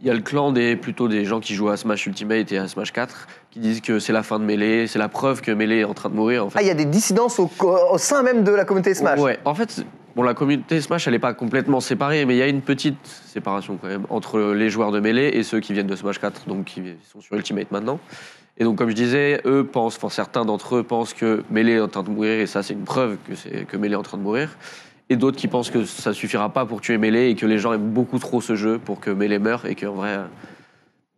Il 0.02 0.06
y 0.06 0.10
a 0.10 0.14
le 0.14 0.20
clan 0.20 0.52
des 0.52 0.76
plutôt 0.76 1.08
des 1.08 1.24
gens 1.24 1.40
qui 1.40 1.54
jouent 1.54 1.70
à 1.70 1.78
Smash 1.78 2.04
Ultimate 2.06 2.52
et 2.52 2.58
à 2.58 2.68
Smash 2.68 2.92
4 2.92 3.26
qui 3.50 3.58
disent 3.58 3.80
que 3.80 4.00
c'est 4.00 4.12
la 4.12 4.22
fin 4.22 4.38
de 4.38 4.44
Melee, 4.44 4.86
c'est 4.86 4.98
la 4.98 5.08
preuve 5.08 5.40
que 5.40 5.50
Melee 5.50 5.78
est 5.78 5.84
en 5.84 5.94
train 5.94 6.10
de 6.10 6.14
mourir. 6.14 6.44
En 6.44 6.50
fait. 6.50 6.58
Ah, 6.58 6.62
il 6.62 6.68
y 6.68 6.70
a 6.70 6.74
des 6.74 6.84
dissidences 6.84 7.38
au, 7.38 7.50
au 7.90 7.96
sein 7.96 8.22
même 8.22 8.44
de 8.44 8.50
la 8.52 8.66
communauté 8.66 8.92
Smash. 8.92 9.18
Ouais, 9.18 9.38
en 9.46 9.54
fait, 9.54 9.82
bon, 10.14 10.24
la 10.24 10.34
communauté 10.34 10.82
Smash, 10.82 11.06
elle 11.06 11.14
n'est 11.14 11.18
pas 11.18 11.32
complètement 11.32 11.80
séparée, 11.80 12.26
mais 12.26 12.34
il 12.34 12.38
y 12.38 12.42
a 12.42 12.48
une 12.48 12.60
petite 12.60 12.98
séparation 13.06 13.78
quand 13.80 13.88
même 13.88 14.04
entre 14.10 14.52
les 14.52 14.68
joueurs 14.68 14.92
de 14.92 15.00
Melee 15.00 15.30
et 15.32 15.42
ceux 15.42 15.60
qui 15.60 15.72
viennent 15.72 15.86
de 15.86 15.96
Smash 15.96 16.18
4, 16.18 16.46
donc 16.48 16.66
qui 16.66 16.82
sont 17.10 17.22
sur 17.22 17.34
Ultimate 17.34 17.70
maintenant. 17.70 17.98
Et 18.58 18.64
donc, 18.64 18.76
comme 18.76 18.90
je 18.90 18.94
disais, 18.94 19.40
eux 19.46 19.64
pensent, 19.64 19.96
enfin, 19.96 20.10
certains 20.10 20.44
d'entre 20.44 20.76
eux 20.76 20.82
pensent 20.82 21.14
que 21.14 21.44
Melee 21.50 21.76
est 21.76 21.80
en 21.80 21.88
train 21.88 22.02
de 22.02 22.10
mourir, 22.10 22.40
et 22.40 22.46
ça, 22.46 22.62
c'est 22.62 22.74
une 22.74 22.84
preuve 22.84 23.16
que, 23.26 23.62
que 23.64 23.76
Melee 23.78 23.94
est 23.94 23.96
en 23.96 24.02
train 24.02 24.18
de 24.18 24.22
mourir. 24.22 24.50
Et 25.12 25.16
d'autres 25.16 25.36
qui 25.36 25.46
pensent 25.46 25.68
que 25.68 25.84
ça 25.84 26.14
suffira 26.14 26.48
pas 26.48 26.64
pour 26.64 26.80
tuer 26.80 26.96
Melee 26.96 27.28
et 27.28 27.34
que 27.34 27.44
les 27.44 27.58
gens 27.58 27.74
aiment 27.74 27.90
beaucoup 27.90 28.18
trop 28.18 28.40
ce 28.40 28.56
jeu 28.56 28.78
pour 28.78 28.98
que 28.98 29.10
Melee 29.10 29.38
meure 29.38 29.66
et 29.66 29.74
qu'en 29.74 29.92
vrai, 29.92 30.08
euh, 30.08 30.24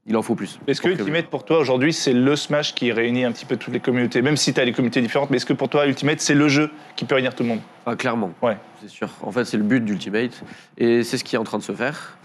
il 0.05 0.17
en 0.17 0.23
faut 0.23 0.35
plus. 0.35 0.59
Est-ce 0.67 0.81
que 0.81 0.89
Ultimate, 0.89 1.27
pour 1.27 1.45
toi, 1.45 1.59
aujourd'hui, 1.59 1.93
c'est 1.93 2.13
le 2.13 2.35
Smash 2.35 2.75
qui 2.75 2.91
réunit 2.91 3.25
un 3.25 3.31
petit 3.31 3.47
peu 3.47 3.57
toutes 3.57 3.73
les 3.73 3.79
communautés 3.79 4.21
Même 4.21 4.37
si 4.37 4.53
tu 4.53 4.61
as 4.61 4.65
les 4.65 4.73
communautés 4.73 5.01
différentes, 5.01 5.31
mais 5.31 5.37
est-ce 5.37 5.47
que 5.47 5.53
pour 5.53 5.69
toi, 5.69 5.87
Ultimate, 5.87 6.19
c'est 6.19 6.35
le 6.35 6.49
jeu 6.49 6.71
qui 6.97 7.05
peut 7.05 7.15
réunir 7.15 7.37
tout 7.37 7.45
le 7.45 7.51
monde? 7.51 7.61
Ah, 7.87 7.95
clairement. 7.95 8.33
Ouais. 8.43 8.57
C'est 8.83 8.91
sûr. 8.91 9.09
En 9.23 9.31
fait, 9.31 9.45
c'est 9.45 9.59
le 9.59 9.63
but 9.63 9.85
d'Ultimate. 9.85 10.43
Et 10.77 11.05
c'est 11.05 11.17
ce 11.17 11.23
qui 11.23 11.37
est 11.37 11.39
en 11.39 11.45
train 11.45 11.59
de 11.59 11.63
se 11.63 11.73
faire. 11.73 12.19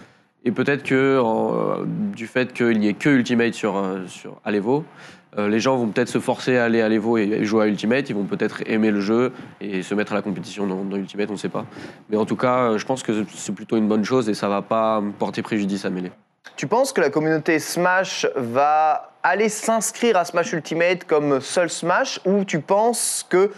Et 0.46 0.52
peut-être 0.52 0.82
que 0.82 1.20
en, 1.20 1.54
euh, 1.54 1.86
du 1.86 2.26
fait 2.26 2.52
qu'il 2.52 2.80
n'y 2.80 2.88
ait 2.88 2.94
que 2.94 3.10
Ultimate 3.10 3.54
sur, 3.54 3.78
euh, 3.78 4.08
sur 4.08 4.42
à 4.44 4.50
l'Evo, 4.50 4.78
euh, 4.80 5.19
les 5.38 5.60
gens 5.60 5.78
vont 5.78 5.88
peut-être 5.88 6.10
se 6.10 6.20
forcer 6.20 6.58
à 6.58 6.66
aller 6.66 6.82
à 6.82 6.90
l'Evo 6.90 7.18
et, 7.18 7.46
jouer 7.46 7.66
à 7.66 7.68
Ultimate. 7.68 8.10
Ils 8.10 8.16
vont 8.16 8.24
peut-être 8.24 8.64
aimer 8.66 8.92
le 8.92 9.00
jeu 9.00 9.32
et 9.62 9.84
se 9.84 9.94
mettre 9.94 10.14
à 10.14 10.16
la 10.16 10.22
compétition 10.22 10.66
dans, 10.66 10.98
Ultimate, 10.98 11.30
on 11.30 11.34
ne 11.34 11.38
sait 11.38 11.50
pas. 11.50 11.66
Mais 12.10 12.18
en 12.18 12.26
tout 12.26 12.36
cas, 12.36 12.72
euh, 12.72 12.78
je 12.78 12.86
pense 12.86 13.04
que 13.04 13.26
c'est 13.36 13.54
plutôt 13.54 13.78
une 13.78 13.88
bonne 13.88 14.04
chose 14.04 14.30
et 14.30 14.34
ça 14.34 14.50
va 14.50 14.62
pas 14.62 15.02
porter 15.20 15.42
préjudice 15.42 15.86
à 15.86 15.90
Melee. 15.90 16.12
Tu 16.56 16.68
penses 16.68 16.92
que 16.92 17.02
la 17.02 17.10
communauté 17.10 17.60
Smash 17.60 18.28
va 18.36 19.12
aller 19.24 19.50
s'inscrire 19.50 20.18
à 20.18 20.26
Smash 20.26 20.54
Ultimate 20.54 21.06
comme 21.06 21.42
seul 21.42 21.70
Smash 21.70 22.20
ou 22.26 22.44
tu 22.44 22.60
penses 22.60 23.26
que 23.30 23.52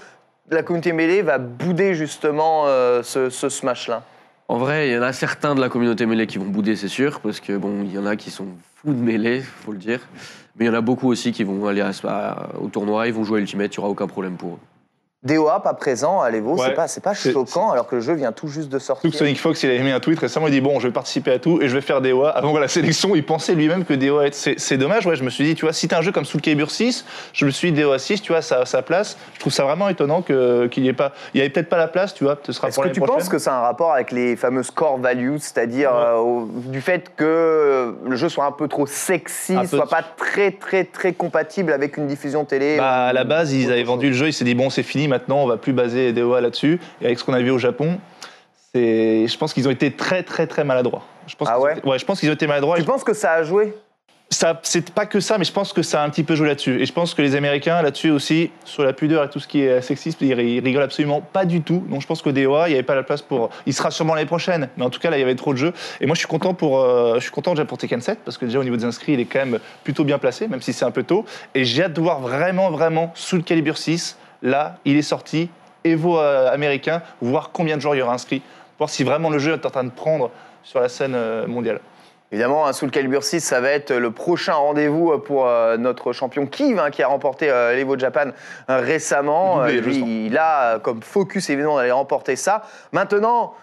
la 0.49 0.63
communauté 0.63 0.91
Melee 0.91 1.21
va 1.21 1.37
bouder 1.37 1.95
justement 1.95 2.63
euh, 2.65 3.01
ce 3.03 3.29
Smash-là? 3.29 4.03
En 4.51 4.57
vrai, 4.57 4.89
il 4.89 4.91
y 4.91 4.97
en 4.97 5.01
a 5.01 5.13
certains 5.13 5.55
de 5.55 5.61
la 5.61 5.69
communauté 5.69 6.05
mêlée 6.05 6.27
qui 6.27 6.37
vont 6.37 6.43
bouder, 6.43 6.75
c'est 6.75 6.89
sûr, 6.89 7.21
parce 7.21 7.39
que 7.39 7.55
bon, 7.55 7.83
il 7.85 7.93
y 7.93 7.97
en 7.97 8.05
a 8.05 8.17
qui 8.17 8.29
sont 8.31 8.47
fous 8.75 8.91
de 8.91 9.01
mêlée, 9.01 9.39
faut 9.39 9.71
le 9.71 9.77
dire. 9.77 10.01
Mais 10.57 10.65
il 10.65 10.67
y 10.67 10.71
en 10.71 10.73
a 10.73 10.81
beaucoup 10.81 11.07
aussi 11.07 11.31
qui 11.31 11.45
vont 11.45 11.65
aller 11.67 11.81
au 12.59 12.67
tournoi, 12.67 13.07
ils 13.07 13.13
vont 13.13 13.23
jouer 13.23 13.39
Ultimate, 13.39 13.73
il 13.73 13.79
n'y 13.79 13.81
aura 13.81 13.89
aucun 13.89 14.07
problème 14.07 14.35
pour 14.35 14.55
eux. 14.55 14.59
DOA 15.23 15.59
pas 15.61 15.75
présent 15.75 16.19
à 16.19 16.31
l'Evo, 16.31 16.57
c'est 16.57 16.73
pas, 16.73 16.87
c'est 16.87 17.03
pas 17.03 17.13
choquant 17.13 17.69
alors 17.69 17.85
que 17.85 17.93
le 17.95 18.01
jeu 18.01 18.13
vient 18.15 18.31
tout 18.31 18.47
juste 18.47 18.69
de 18.69 18.79
sortir. 18.79 19.11
Que 19.11 19.15
Sonic 19.15 19.39
Fox, 19.39 19.61
il 19.61 19.69
avait 19.69 19.83
mis 19.83 19.91
un 19.91 19.99
tweet 19.99 20.17
récemment, 20.17 20.47
il 20.47 20.51
dit 20.51 20.61
Bon, 20.61 20.79
je 20.79 20.87
vais 20.87 20.93
participer 20.93 21.31
à 21.33 21.37
tout 21.37 21.61
et 21.61 21.69
je 21.69 21.75
vais 21.75 21.81
faire 21.81 22.01
DOA. 22.01 22.29
Avant 22.31 22.57
la 22.57 22.67
sélection, 22.67 23.13
il 23.15 23.23
pensait 23.23 23.53
lui-même 23.53 23.85
que 23.85 23.93
DOA. 23.93 24.31
C'est 24.31 24.59
c'est 24.59 24.77
dommage, 24.77 25.05
ouais. 25.05 25.15
Je 25.15 25.23
me 25.23 25.29
suis 25.29 25.43
dit, 25.43 25.53
tu 25.53 25.65
vois, 25.65 25.73
si 25.73 25.87
t'as 25.87 25.99
un 25.99 26.01
jeu 26.01 26.11
comme 26.11 26.25
Soul 26.25 26.41
Calibur 26.41 26.71
6, 26.71 27.05
je 27.33 27.45
me 27.45 27.51
suis 27.51 27.71
dit 27.71 27.81
DOA 27.83 27.99
6, 27.99 28.23
tu 28.23 28.31
vois, 28.31 28.41
ça 28.41 28.61
a 28.61 28.65
sa 28.65 28.81
place. 28.81 29.15
Je 29.35 29.39
trouve 29.41 29.53
ça 29.53 29.63
vraiment 29.63 29.89
étonnant 29.89 30.23
que- 30.23 30.65
qu'il 30.71 30.81
n'y 30.81 30.89
ait 30.89 30.93
pas. 30.93 31.11
Il 31.35 31.37
n'y 31.37 31.41
avait 31.41 31.51
peut-être 31.51 31.69
pas 31.69 31.77
la 31.77 31.87
place, 31.87 32.15
tu 32.15 32.23
vois, 32.23 32.39
ce 32.43 32.51
sera 32.51 32.69
Est-ce 32.69 32.79
que 32.79 32.87
tu 32.87 32.99
prochaine. 32.99 33.17
penses 33.19 33.29
que 33.29 33.37
c'est 33.37 33.51
un 33.51 33.59
rapport 33.61 33.93
avec 33.93 34.11
les 34.11 34.35
fameuses 34.35 34.71
core 34.71 34.97
values, 34.97 35.37
c'est-à-dire 35.37 35.91
Ouais. 35.91 35.97
euh, 35.99 36.45
du 36.71 36.81
fait 36.81 37.11
que 37.15 37.23
euh, 37.25 37.91
le 38.09 38.15
jeu 38.15 38.27
soit 38.27 38.45
un 38.45 38.51
peu 38.51 38.67
trop 38.67 38.87
sexy, 38.87 39.53
Un 39.55 39.67
soit 39.67 39.87
pas 39.87 40.01
très 40.17 40.49
très 40.49 40.83
très 40.83 41.13
compatible 41.13 41.73
avec 41.73 41.97
une 41.97 42.07
diffusion 42.07 42.43
télé? 42.43 42.77
Bah, 42.77 43.05
à 43.05 43.13
la 43.13 43.23
base, 43.23 43.53
ils 43.53 43.71
avaient 43.71 43.83
vendu 43.83 44.07
le 44.07 44.13
jeu, 44.15 44.27
ils 44.29 44.33
s'est 44.33 44.45
dit 44.45 44.55
bon, 44.55 44.71
c'est 44.71 44.81
fini, 44.81 45.07
maintenant 45.11 45.37
on 45.43 45.47
va 45.47 45.57
plus 45.57 45.73
baser 45.73 46.11
DOA 46.13 46.41
là-dessus. 46.41 46.79
Et 47.01 47.05
avec 47.05 47.19
ce 47.19 47.23
qu'on 47.23 47.33
a 47.33 47.41
vu 47.41 47.51
au 47.51 47.59
Japon, 47.59 47.99
c'est, 48.73 49.27
je 49.27 49.37
pense 49.37 49.53
qu'ils 49.53 49.67
ont 49.67 49.71
été 49.71 49.91
très 49.91 50.23
très 50.23 50.47
très 50.47 50.63
maladroits. 50.63 51.03
Je 51.27 51.35
pense 51.35 51.47
Ah 51.51 51.59
ouais 51.59 51.75
Ouais, 51.85 51.99
je 51.99 52.05
pense 52.05 52.19
qu'ils 52.19 52.29
ont 52.29 52.33
été 52.33 52.47
maladroits. 52.47 52.77
Tu 52.77 52.83
penses 52.83 53.03
que 53.03 53.13
ça 53.13 53.33
a 53.33 53.43
joué? 53.43 53.73
Ça, 54.33 54.57
c'est 54.63 54.91
pas 54.91 55.05
que 55.05 55.19
ça, 55.19 55.37
mais 55.37 55.43
je 55.43 55.51
pense 55.51 55.73
que 55.73 55.81
ça 55.81 56.01
a 56.01 56.05
un 56.05 56.09
petit 56.09 56.23
peu 56.23 56.35
joué 56.35 56.47
là-dessus. 56.47 56.81
Et 56.81 56.85
je 56.85 56.93
pense 56.93 57.13
que 57.13 57.21
les 57.21 57.35
Américains, 57.35 57.81
là-dessus 57.81 58.11
aussi, 58.11 58.49
sur 58.63 58.81
la 58.83 58.93
pudeur 58.93 59.25
et 59.25 59.29
tout 59.29 59.41
ce 59.41 59.47
qui 59.47 59.59
est 59.59 59.81
sexiste, 59.81 60.21
ils, 60.21 60.33
ri- 60.33 60.53
ils 60.53 60.63
rigolent 60.63 60.83
absolument 60.83 61.19
pas 61.19 61.43
du 61.43 61.61
tout. 61.61 61.83
Donc 61.89 62.01
je 62.01 62.07
pense 62.07 62.21
qu'au 62.21 62.31
DOA, 62.31 62.69
il 62.69 62.71
n'y 62.71 62.75
avait 62.75 62.83
pas 62.83 62.95
la 62.95 63.03
place 63.03 63.21
pour. 63.21 63.49
Il 63.65 63.73
sera 63.73 63.91
sûrement 63.91 64.15
l'année 64.15 64.25
prochaine, 64.27 64.69
mais 64.77 64.85
en 64.85 64.89
tout 64.89 65.01
cas, 65.01 65.09
là, 65.09 65.17
il 65.17 65.19
y 65.19 65.23
avait 65.23 65.35
trop 65.35 65.51
de 65.51 65.57
jeux. 65.57 65.73
Et 65.99 66.05
moi, 66.05 66.15
je 66.15 66.19
suis 66.19 66.29
content 66.29 66.53
pour, 66.53 66.79
euh, 66.79 67.15
je 67.15 67.19
suis 67.23 67.31
content 67.31 67.51
déjà 67.51 67.65
pour 67.65 67.77
Tekken 67.77 67.99
7, 67.99 68.19
parce 68.23 68.37
que 68.37 68.45
déjà, 68.45 68.59
au 68.59 68.63
niveau 68.63 68.77
des 68.77 68.85
inscrits, 68.85 69.11
il 69.13 69.19
est 69.19 69.25
quand 69.25 69.39
même 69.39 69.59
plutôt 69.83 70.05
bien 70.05 70.17
placé, 70.17 70.47
même 70.47 70.61
si 70.61 70.71
c'est 70.71 70.85
un 70.85 70.91
peu 70.91 71.03
tôt. 71.03 71.25
Et 71.53 71.65
j'ai 71.65 71.83
hâte 71.83 71.93
de 71.93 71.99
voir 71.99 72.21
vraiment, 72.21 72.71
vraiment, 72.71 73.11
sous 73.15 73.35
le 73.35 73.41
calibre 73.41 73.75
6, 73.75 74.17
là, 74.41 74.75
il 74.85 74.97
est 74.97 75.01
sorti, 75.01 75.49
Evo 75.83 76.19
euh, 76.19 76.51
américain, 76.51 77.01
voir 77.21 77.51
combien 77.51 77.75
de 77.75 77.81
joueurs 77.81 77.95
il 77.95 77.99
y 77.99 78.01
aura 78.01 78.13
inscrits, 78.13 78.41
voir 78.77 78.89
si 78.89 79.03
vraiment 79.03 79.29
le 79.29 79.39
jeu 79.39 79.53
est 79.53 79.65
en 79.65 79.69
train 79.69 79.83
de 79.83 79.91
prendre 79.91 80.31
sur 80.63 80.79
la 80.79 80.89
scène 80.89 81.13
euh, 81.15 81.47
mondiale. 81.47 81.79
Évidemment, 82.31 82.65
un 82.65 82.71
Soul 82.71 82.91
Calibur 82.91 83.23
6, 83.23 83.41
ça 83.41 83.59
va 83.59 83.71
être 83.71 83.93
le 83.93 84.11
prochain 84.11 84.53
rendez-vous 84.53 85.17
pour 85.19 85.47
euh, 85.47 85.75
notre 85.75 86.13
champion 86.13 86.45
Kiv, 86.45 86.79
hein, 86.79 86.89
qui 86.89 87.03
a 87.03 87.07
remporté 87.07 87.47
l'Evo 87.75 87.99
Japan 87.99 88.31
récemment. 88.69 89.65
Lui, 89.65 90.27
il 90.27 90.37
a 90.37 90.79
comme 90.79 91.01
focus 91.01 91.49
évidemment 91.49 91.75
d'aller 91.75 91.91
remporter 91.91 92.37
ça. 92.37 92.63
Maintenant, 92.93 93.53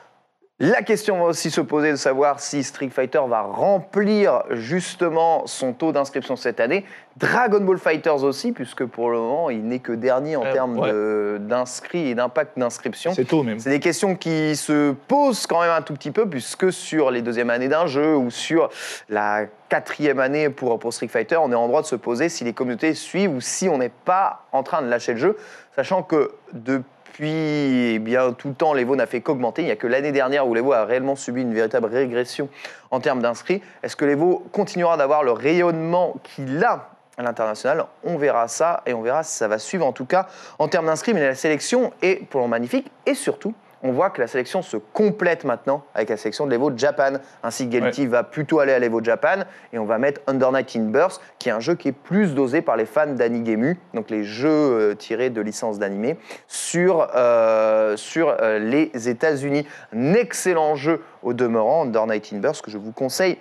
la 0.61 0.83
question 0.83 1.19
va 1.19 1.25
aussi 1.27 1.53
se 1.53 1.61
poser 1.61 1.93
de 1.93 1.97
savoir 1.97 2.41
si 2.41 2.65
Street 2.65 2.91
Fighter 2.91 3.21
va 3.29 3.43
remplir 3.43 4.43
justement 4.51 5.47
son 5.47 5.73
taux 5.73 5.93
d'inscription 5.93 6.35
cette 6.35 6.59
année. 6.59 6.85
Dragon 7.17 7.61
Ball 7.61 7.79
Fighters 7.79 8.25
aussi, 8.25 8.51
puisque 8.51 8.85
pour 8.85 9.11
le 9.11 9.19
moment, 9.19 9.51
il 9.51 9.65
n'est 9.65 9.79
que 9.79 9.93
dernier 9.93 10.35
en 10.35 10.43
Ouais, 10.43 10.53
termes 10.53 10.79
ouais. 10.79 11.39
d'inscrits 11.39 12.09
et 12.09 12.15
d'impact 12.17 12.59
d'inscription. 12.59 13.13
C'est 13.15 13.25
tôt 13.25 13.45
même. 13.45 13.61
C'est 13.61 13.71
des 13.71 13.79
questions 13.79 14.17
qui 14.17 14.57
se 14.57 14.93
posent 15.07 15.47
quand 15.47 15.61
même 15.61 15.71
un 15.71 15.83
tout 15.83 15.95
petit 15.95 16.11
peu, 16.11 16.29
puisque 16.29 16.73
sur 16.73 17.13
les 17.13 17.23
deuxièmes 17.23 17.51
années 17.51 17.69
d'un 17.69 17.87
jeu 17.87 18.17
ou 18.17 18.31
sur 18.31 18.69
la 19.09 19.47
quatrième 19.69 20.19
année 20.19 20.49
pour, 20.51 20.77
pour 20.81 20.93
Street 20.93 21.09
Fighter, 21.09 21.37
on 21.37 21.53
est 21.53 21.57
en 21.57 21.69
droit 21.69 21.83
de 21.83 21.87
se 21.87 21.97
poser 21.97 22.29
si 22.29 22.43
les 22.43 22.53
communautés 22.53 22.95
suivent 22.95 23.33
ou 23.35 23.41
si 23.41 23.69
on 23.69 23.79
n'est 23.79 23.93
pas 24.05 24.45
en 24.51 24.65
train 24.65 24.83
de 24.83 24.89
lâcher 24.89 25.13
le 25.13 25.19
jeu, 25.19 25.37
sachant 25.77 26.03
que 26.03 26.33
depuis 26.53 26.85
eh 27.21 27.99
bien, 27.99 28.33
tout 28.33 28.49
le 28.49 28.55
temps, 28.55 28.75
l'Evo 28.75 28.95
n'a 28.97 29.07
fait 29.07 29.21
qu'augmenter. 29.21 29.63
Il 29.63 29.67
n'y 29.67 29.71
a 29.71 29.77
que 29.77 29.87
l'année 29.87 30.13
dernière 30.13 30.47
où 30.47 30.55
l'Evo 30.55 30.73
a 30.73 30.85
réellement 30.85 31.17
subi 31.17 31.43
une 31.43 31.55
véritable 31.55 31.87
régression 31.87 32.49
en 32.91 33.01
termes 33.01 33.21
d'inscrits. 33.21 33.63
Est-ce 33.83 33.97
que 33.97 34.05
l'Evo 34.05 34.45
continuera 34.53 34.97
d'avoir 34.97 35.23
le 35.23 35.33
rayonnement 35.33 36.15
qu'il 36.23 36.63
a 36.65 36.91
à 37.17 37.23
l'international? 37.23 37.87
On 38.05 38.17
verra 38.17 38.47
ça 38.47 38.83
et 38.87 38.95
on 38.95 39.03
verra 39.03 39.23
si 39.25 39.37
ça 39.37 39.49
va 39.49 39.59
suivre 39.59 39.87
en 39.87 39.93
tout 39.93 40.05
cas 40.05 40.29
en 40.59 40.69
termes 40.69 40.87
d'inscrits. 40.87 41.15
Mais 41.15 41.27
la 41.27 41.35
sélection 41.35 41.93
est 42.03 42.25
pour 42.29 42.41
le 42.41 42.49
magnifique 42.49 42.91
et 43.07 43.15
surtout, 43.15 43.55
on 43.83 43.93
voit 43.93 44.11
que 44.11 44.21
la 44.21 44.27
sélection 44.27 44.63
se 44.63 44.77
complète 44.77 45.45
maintenant 45.45 45.85
avec 45.95 46.09
la 46.09 46.17
sélection 46.17 46.47
de 46.47 46.51
l'Evo 46.51 46.73
Japan. 46.77 47.15
Ainsi, 47.43 47.71
Gelty 47.71 48.07
va 48.07 48.25
plutôt 48.25 48.61
aller 48.61 48.73
à 48.73 48.79
l'Evo 48.79 49.03
Japan 49.03 49.45
et 49.73 49.79
on 49.79 49.85
va 49.85 49.99
mettre 49.99 50.21
Under 50.27 50.51
Night 50.53 50.75
in 50.77 50.87
Burst, 50.87 51.21
qui 51.39 51.49
est 51.49 51.53
un 51.53 51.61
jeu 51.61 51.75
qui 51.75 51.89
est 51.89 51.93
plus 51.93 52.35
dosé 52.35 52.61
par 52.63 52.77
les 52.77 52.87
fans 52.87 53.07
d'Anigemu, 53.07 53.79
donc 53.95 54.11
les 54.11 54.25
jeux 54.25 54.49
euh, 54.49 54.95
tirés 54.95 55.31
de 55.31 55.41
licences 55.41 55.79
d'animé, 55.79 56.19
sur, 56.49 57.09
euh, 57.15 57.97
sur 57.97 58.37
euh, 58.41 58.59
les 58.59 59.09
États-Unis. 59.09 59.67
Un 59.95 60.15
excellent 60.15 60.75
jeu 60.75 61.03
au 61.23 61.33
demeurant, 61.33 61.85
Under 61.85 62.07
Night 62.07 62.31
in 62.33 62.39
Burst, 62.39 62.63
que 62.63 62.71
je 62.71 62.79
vous 62.79 62.93
conseille 62.93 63.39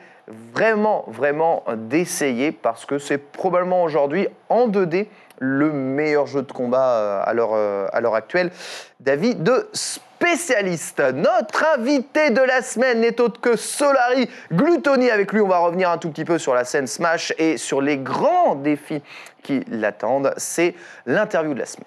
vraiment, 0.53 1.05
vraiment 1.07 1.63
d'essayer 1.75 2.51
parce 2.51 2.85
que 2.85 2.99
c'est 2.99 3.17
probablement 3.17 3.83
aujourd'hui 3.83 4.27
en 4.49 4.67
2D 4.67 5.07
le 5.39 5.71
meilleur 5.71 6.27
jeu 6.27 6.41
de 6.41 6.51
combat 6.51 7.21
à 7.21 7.33
l'heure 7.33 7.53
à 7.53 8.01
l'heure 8.01 8.15
actuelle. 8.15 8.51
D'avis 8.99 9.35
de 9.35 9.69
spécialiste. 10.19 10.99
Notre 11.13 11.63
invité 11.77 12.31
de 12.31 12.41
la 12.41 12.63
semaine 12.63 13.01
n'est 13.01 13.21
autre 13.21 13.39
que 13.39 13.55
Solari 13.55 14.27
Glutoni. 14.51 15.11
Avec 15.11 15.31
lui, 15.31 15.41
on 15.41 15.47
va 15.47 15.59
revenir 15.59 15.91
un 15.91 15.99
tout 15.99 16.09
petit 16.09 16.25
peu 16.25 16.39
sur 16.39 16.55
la 16.55 16.65
scène 16.65 16.87
Smash 16.87 17.33
et 17.37 17.57
sur 17.57 17.81
les 17.81 17.97
grands 17.97 18.55
défis 18.55 19.03
qui 19.43 19.63
l'attendent. 19.69 20.33
C'est 20.37 20.73
l'interview 21.05 21.53
de 21.53 21.59
la 21.59 21.65
semaine. 21.67 21.85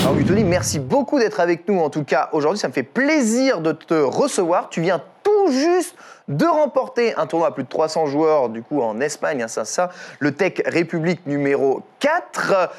Alors 0.00 0.14
Glutoni, 0.14 0.44
merci 0.44 0.78
beaucoup 0.78 1.18
d'être 1.18 1.40
avec 1.40 1.68
nous 1.68 1.78
en 1.80 1.90
tout 1.90 2.04
cas 2.04 2.30
aujourd'hui. 2.32 2.58
Ça 2.58 2.68
me 2.68 2.72
fait 2.72 2.82
plaisir 2.82 3.60
de 3.60 3.72
te 3.72 3.94
recevoir. 3.94 4.70
Tu 4.70 4.80
viens 4.80 5.02
tout 5.22 5.50
juste 5.50 5.94
de 6.28 6.46
remporter 6.46 7.14
un 7.16 7.26
tournoi 7.26 7.48
à 7.48 7.50
plus 7.50 7.64
de 7.64 7.68
300 7.68 8.06
joueurs 8.06 8.48
du 8.48 8.62
coup 8.62 8.80
en 8.80 9.00
Espagne, 9.00 9.42
hein, 9.42 9.48
ça, 9.48 9.64
ça, 9.64 9.90
le 10.20 10.32
Tech 10.32 10.54
République 10.64 11.26
numéro 11.26 11.82
4. 12.00 12.70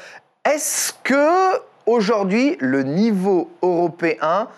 Est-ce 0.44 0.92
que 1.04 1.58
aujourd'hui 1.88 2.56
le 2.60 2.82
niveau 2.82 3.50
européen 3.62 4.48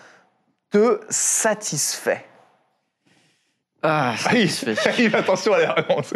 te 0.69 0.99
satisfait 1.09 2.25
Ah, 3.81 4.11
Ah, 4.13 4.17
satisfait. 4.17 4.75
fait 4.75 5.15
attention 5.21 5.53
à 5.53 5.59
la 5.59 5.73
réponse. 5.73 6.13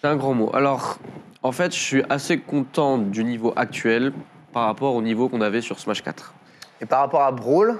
C'est 0.00 0.08
un 0.08 0.16
grand 0.16 0.34
mot. 0.34 0.50
Alors, 0.54 0.98
en 1.42 1.52
fait, 1.52 1.74
je 1.74 1.80
suis 1.80 2.02
assez 2.08 2.38
content 2.38 2.98
du 2.98 3.24
niveau 3.24 3.52
actuel 3.56 4.12
par 4.52 4.66
rapport 4.66 4.94
au 4.94 5.02
niveau 5.02 5.28
qu'on 5.28 5.40
avait 5.40 5.60
sur 5.62 5.78
Smash 5.80 6.02
4. 6.02 6.32
Et 6.80 6.86
par 6.86 7.00
rapport 7.00 7.22
à 7.22 7.32
Brawl, 7.32 7.78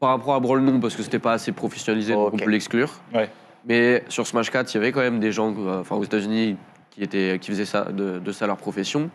Par 0.00 0.10
rapport 0.10 0.34
à 0.34 0.40
Brawl, 0.40 0.60
non, 0.60 0.80
parce 0.80 0.96
que 0.96 1.02
c'était 1.02 1.18
pas 1.18 1.32
assez 1.32 1.52
professionnalisé, 1.52 2.12
donc 2.14 2.34
on 2.34 2.36
peut 2.36 2.50
l'exclure. 2.50 2.92
Ouais. 3.14 3.30
Mais 3.64 4.04
sur 4.08 4.26
Smash 4.26 4.50
4, 4.50 4.72
il 4.72 4.76
y 4.76 4.80
avait 4.80 4.92
quand 4.92 5.00
même 5.00 5.20
des 5.20 5.32
gens, 5.32 5.54
euh, 5.56 5.80
enfin 5.80 5.96
aux 5.96 6.04
États-Unis, 6.04 6.56
qui, 6.90 7.02
étaient, 7.02 7.38
qui 7.40 7.50
faisaient 7.50 7.64
ça, 7.64 7.84
de, 7.84 8.18
de 8.18 8.32
ça 8.32 8.46
leur 8.46 8.56
profession, 8.58 9.10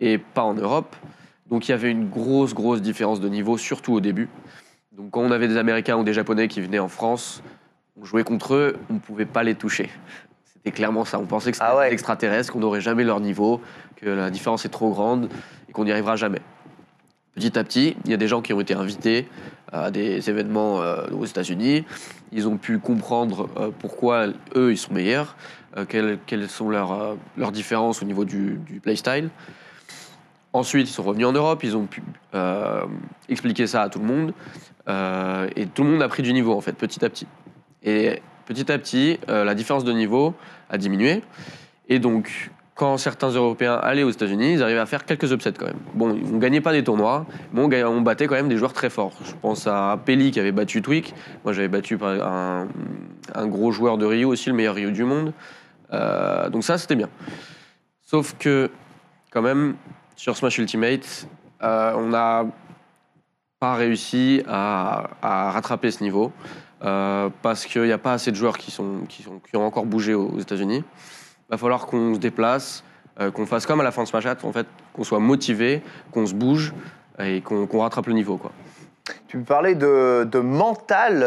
et 0.00 0.16
pas 0.18 0.42
en 0.42 0.54
Europe. 0.54 0.96
Donc 1.50 1.68
il 1.68 1.72
y 1.72 1.74
avait 1.74 1.90
une 1.90 2.08
grosse, 2.08 2.54
grosse 2.54 2.80
différence 2.80 3.20
de 3.20 3.28
niveau, 3.28 3.58
surtout 3.58 3.92
au 3.92 4.00
début. 4.00 4.28
Donc 4.96 5.10
quand 5.10 5.20
on 5.20 5.32
avait 5.32 5.48
des 5.48 5.56
Américains 5.56 5.96
ou 5.96 6.04
des 6.04 6.12
Japonais 6.12 6.46
qui 6.46 6.60
venaient 6.60 6.78
en 6.78 6.88
France, 6.88 7.42
on 8.00 8.04
jouait 8.04 8.24
contre 8.24 8.54
eux, 8.54 8.76
on 8.88 8.94
ne 8.94 8.98
pouvait 8.98 9.26
pas 9.26 9.42
les 9.42 9.56
toucher. 9.56 9.90
C'était 10.44 10.70
clairement 10.70 11.04
ça. 11.04 11.18
On 11.18 11.26
pensait 11.26 11.50
que 11.50 11.56
c'était 11.56 11.68
Ah 11.68 11.76
ouais. 11.76 11.88
des 11.88 11.94
extraterrestres, 11.94 12.52
qu'on 12.52 12.60
n'aurait 12.60 12.80
jamais 12.80 13.02
leur 13.02 13.18
niveau, 13.20 13.60
que 13.96 14.08
la 14.08 14.30
différence 14.30 14.64
est 14.64 14.68
trop 14.68 14.90
grande 14.90 15.28
et 15.68 15.72
qu'on 15.72 15.84
n'y 15.84 15.92
arrivera 15.92 16.16
jamais. 16.16 16.40
Petit 17.34 17.58
à 17.58 17.64
petit, 17.64 17.96
il 18.04 18.10
y 18.10 18.14
a 18.14 18.16
des 18.16 18.28
gens 18.28 18.42
qui 18.42 18.52
ont 18.52 18.60
été 18.60 18.74
invités 18.74 19.28
à 19.72 19.90
des 19.90 20.28
événements 20.30 20.82
euh, 20.82 21.06
aux 21.10 21.24
États-Unis. 21.24 21.84
Ils 22.32 22.48
ont 22.48 22.58
pu 22.58 22.78
comprendre 22.78 23.48
euh, 23.56 23.70
pourquoi 23.76 24.26
eux, 24.54 24.72
ils 24.72 24.78
sont 24.78 24.92
meilleurs, 24.92 25.36
euh, 25.76 25.84
quelles, 25.86 26.48
sont 26.48 26.68
leurs, 26.68 27.16
leurs 27.36 27.52
différences 27.52 28.02
au 28.02 28.04
niveau 28.04 28.24
du, 28.24 28.60
du 28.66 28.80
playstyle. 28.80 29.30
Ensuite, 30.52 30.88
ils 30.88 30.92
sont 30.92 31.04
revenus 31.04 31.26
en 31.26 31.32
Europe, 31.32 31.62
ils 31.62 31.76
ont 31.76 31.86
pu 31.86 32.02
euh, 32.34 32.84
expliquer 33.28 33.66
ça 33.66 33.82
à 33.82 33.88
tout 33.88 34.00
le 34.00 34.06
monde. 34.06 34.34
euh, 34.88 35.48
et 35.54 35.66
tout 35.66 35.84
le 35.84 35.90
monde 35.90 36.02
a 36.02 36.08
pris 36.08 36.22
du 36.22 36.32
niveau, 36.32 36.52
en 36.54 36.60
fait, 36.60 36.72
petit 36.72 37.04
à 37.04 37.08
petit. 37.08 37.26
Et 37.84 38.20
petit 38.46 38.70
à 38.72 38.78
petit, 38.78 39.20
euh, 39.28 39.44
la 39.44 39.54
différence 39.54 39.84
de 39.84 39.92
niveau 39.92 40.34
a 40.68 40.76
diminué. 40.76 41.22
Et 41.88 42.00
donc, 42.00 42.50
quand 42.74 42.96
certains 42.96 43.28
Européens 43.28 43.74
allaient 43.74 44.02
aux 44.02 44.10
États-Unis, 44.10 44.54
ils 44.54 44.62
arrivaient 44.62 44.80
à 44.80 44.86
faire 44.86 45.04
quelques 45.04 45.30
upsets 45.30 45.52
quand 45.52 45.66
même. 45.66 45.78
Bon, 45.94 46.10
on 46.10 46.34
ne 46.34 46.40
gagnait 46.40 46.60
pas 46.60 46.72
des 46.72 46.82
tournois, 46.82 47.26
mais 47.52 47.84
on, 47.84 48.00
battait 48.00 48.26
quand 48.26 48.34
même 48.34 48.48
des 48.48 48.56
joueurs 48.56 48.72
très 48.72 48.90
forts. 48.90 49.12
Je 49.24 49.34
pense 49.40 49.68
à 49.68 50.00
Pelli 50.04 50.32
qui 50.32 50.40
avait 50.40 50.50
battu 50.50 50.82
Twig. 50.82 51.12
Moi, 51.44 51.52
j'avais 51.52 51.68
battu 51.68 51.96
un, 52.02 52.66
gros 53.46 53.70
joueur 53.70 53.98
de 53.98 54.06
Rio 54.06 54.30
aussi, 54.30 54.48
le 54.48 54.56
meilleur 54.56 54.74
Rio 54.74 54.90
du 54.90 55.04
monde. 55.04 55.32
Donc 55.92 56.64
ça, 56.64 56.78
c'était 56.78 56.96
bien. 56.96 57.08
Sauf 58.02 58.34
que, 58.38 58.70
quand 59.30 59.42
même, 59.42 59.76
sur 60.20 60.36
Smash 60.36 60.58
Ultimate, 60.58 61.26
euh, 61.62 61.94
on 61.96 62.08
n'a 62.08 62.44
pas 63.58 63.72
réussi 63.72 64.42
à, 64.46 65.08
rattraper 65.22 65.90
ce 65.90 66.02
niveau 66.02 66.30
euh, 66.84 67.30
parce 67.40 67.64
qu'il 67.64 67.84
n'y 67.84 67.92
a 67.92 67.96
pas 67.96 68.12
assez 68.12 68.30
de 68.30 68.36
joueurs 68.36 68.58
qui, 68.58 68.70
sont, 68.70 69.06
qui, 69.08 69.24
ont 69.56 69.64
encore 69.64 69.86
bougé 69.86 70.12
aux, 70.12 70.38
États-Unis. 70.38 70.84
Il 70.84 71.50
va 71.50 71.56
falloir 71.56 71.86
qu'on 71.86 72.12
se 72.12 72.18
déplace, 72.18 72.84
euh, 73.18 73.30
qu'on 73.30 73.46
fasse 73.46 73.64
comme 73.64 73.80
à 73.80 73.82
la 73.82 73.92
fin 73.92 74.02
de 74.02 74.08
Smash 74.08 74.24
4, 74.24 74.44
en 74.44 74.52
fait, 74.52 74.66
qu'on 74.92 75.04
soit 75.04 75.20
motivé, 75.20 75.82
qu'on 76.12 76.26
se 76.26 76.34
bouge 76.34 76.74
et 77.18 77.40
qu'on 77.40 77.80
rattrape 77.80 78.06
le 78.06 78.12
niveau. 78.12 78.38
Tu 79.26 79.38
me 79.38 79.44
parlais 79.44 79.74
de, 79.74 80.38
mental, 80.38 81.20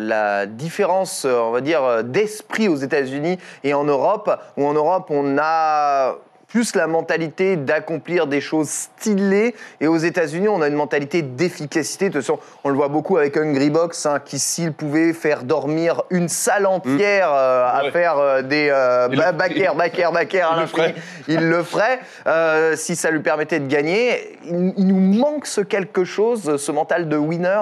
la 0.00 0.46
différence, 0.46 1.24
on 1.24 1.52
va 1.52 1.60
dire, 1.60 2.02
d'esprit 2.02 2.66
aux 2.66 2.76
États-Unis 2.76 3.38
et 3.62 3.72
en 3.72 3.84
Europe, 3.84 4.36
où 4.56 4.66
en 4.66 4.72
Europe, 4.72 5.06
on 5.10 5.38
a 5.38 6.16
plus 6.48 6.74
la 6.76 6.86
mentalité 6.86 7.56
d'accomplir 7.56 8.26
des 8.26 8.40
choses 8.40 8.68
stylées, 8.68 9.54
et 9.80 9.88
aux 9.88 9.96
États-Unis, 9.96 10.48
on 10.48 10.62
a 10.62 10.68
une 10.68 10.74
mentalité 10.74 11.22
d'efficacité. 11.22 12.08
De 12.08 12.14
toute 12.14 12.22
façon, 12.22 12.38
on 12.64 12.68
le 12.68 12.76
voit 12.76 12.88
beaucoup 12.88 13.16
avec 13.16 13.36
Hungry 13.36 13.68
Box, 13.70 14.06
hein, 14.06 14.20
qui, 14.24 14.38
s'il 14.38 14.72
pouvait 14.72 15.12
faire 15.12 15.42
dormir 15.42 16.02
une 16.10 16.28
salle 16.28 16.66
entière 16.66 17.28
euh, 17.32 17.66
à 17.68 17.82
Ouais. 17.84 17.90
faire 17.90 18.18
euh, 18.18 18.42
des 18.42 18.68
euh, 18.70 19.08
Il 19.10 19.18
ba- 19.18 19.32
le- 19.32 19.36
back 19.38 19.56
air, 19.56 19.74
back 19.74 19.98
air, 19.98 20.12
back 20.12 20.34
air 20.34 20.50
à 20.50 20.54
Il 20.54 20.56
le 20.56 20.60
l'infini, 20.62 20.82
ferait. 20.82 20.94
il 21.28 21.48
le 21.48 21.62
ferait. 21.62 22.00
Euh, 22.26 22.76
si 22.76 22.96
ça 22.96 23.10
lui 23.10 23.20
permettait 23.20 23.60
de 23.60 23.66
gagner, 23.66 24.38
il, 24.44 24.72
il 24.76 24.86
nous 24.86 25.00
manque 25.18 25.46
ce 25.46 25.60
quelque 25.60 26.04
chose, 26.04 26.56
ce 26.56 26.72
mental 26.72 27.08
de 27.08 27.16
winner. 27.16 27.60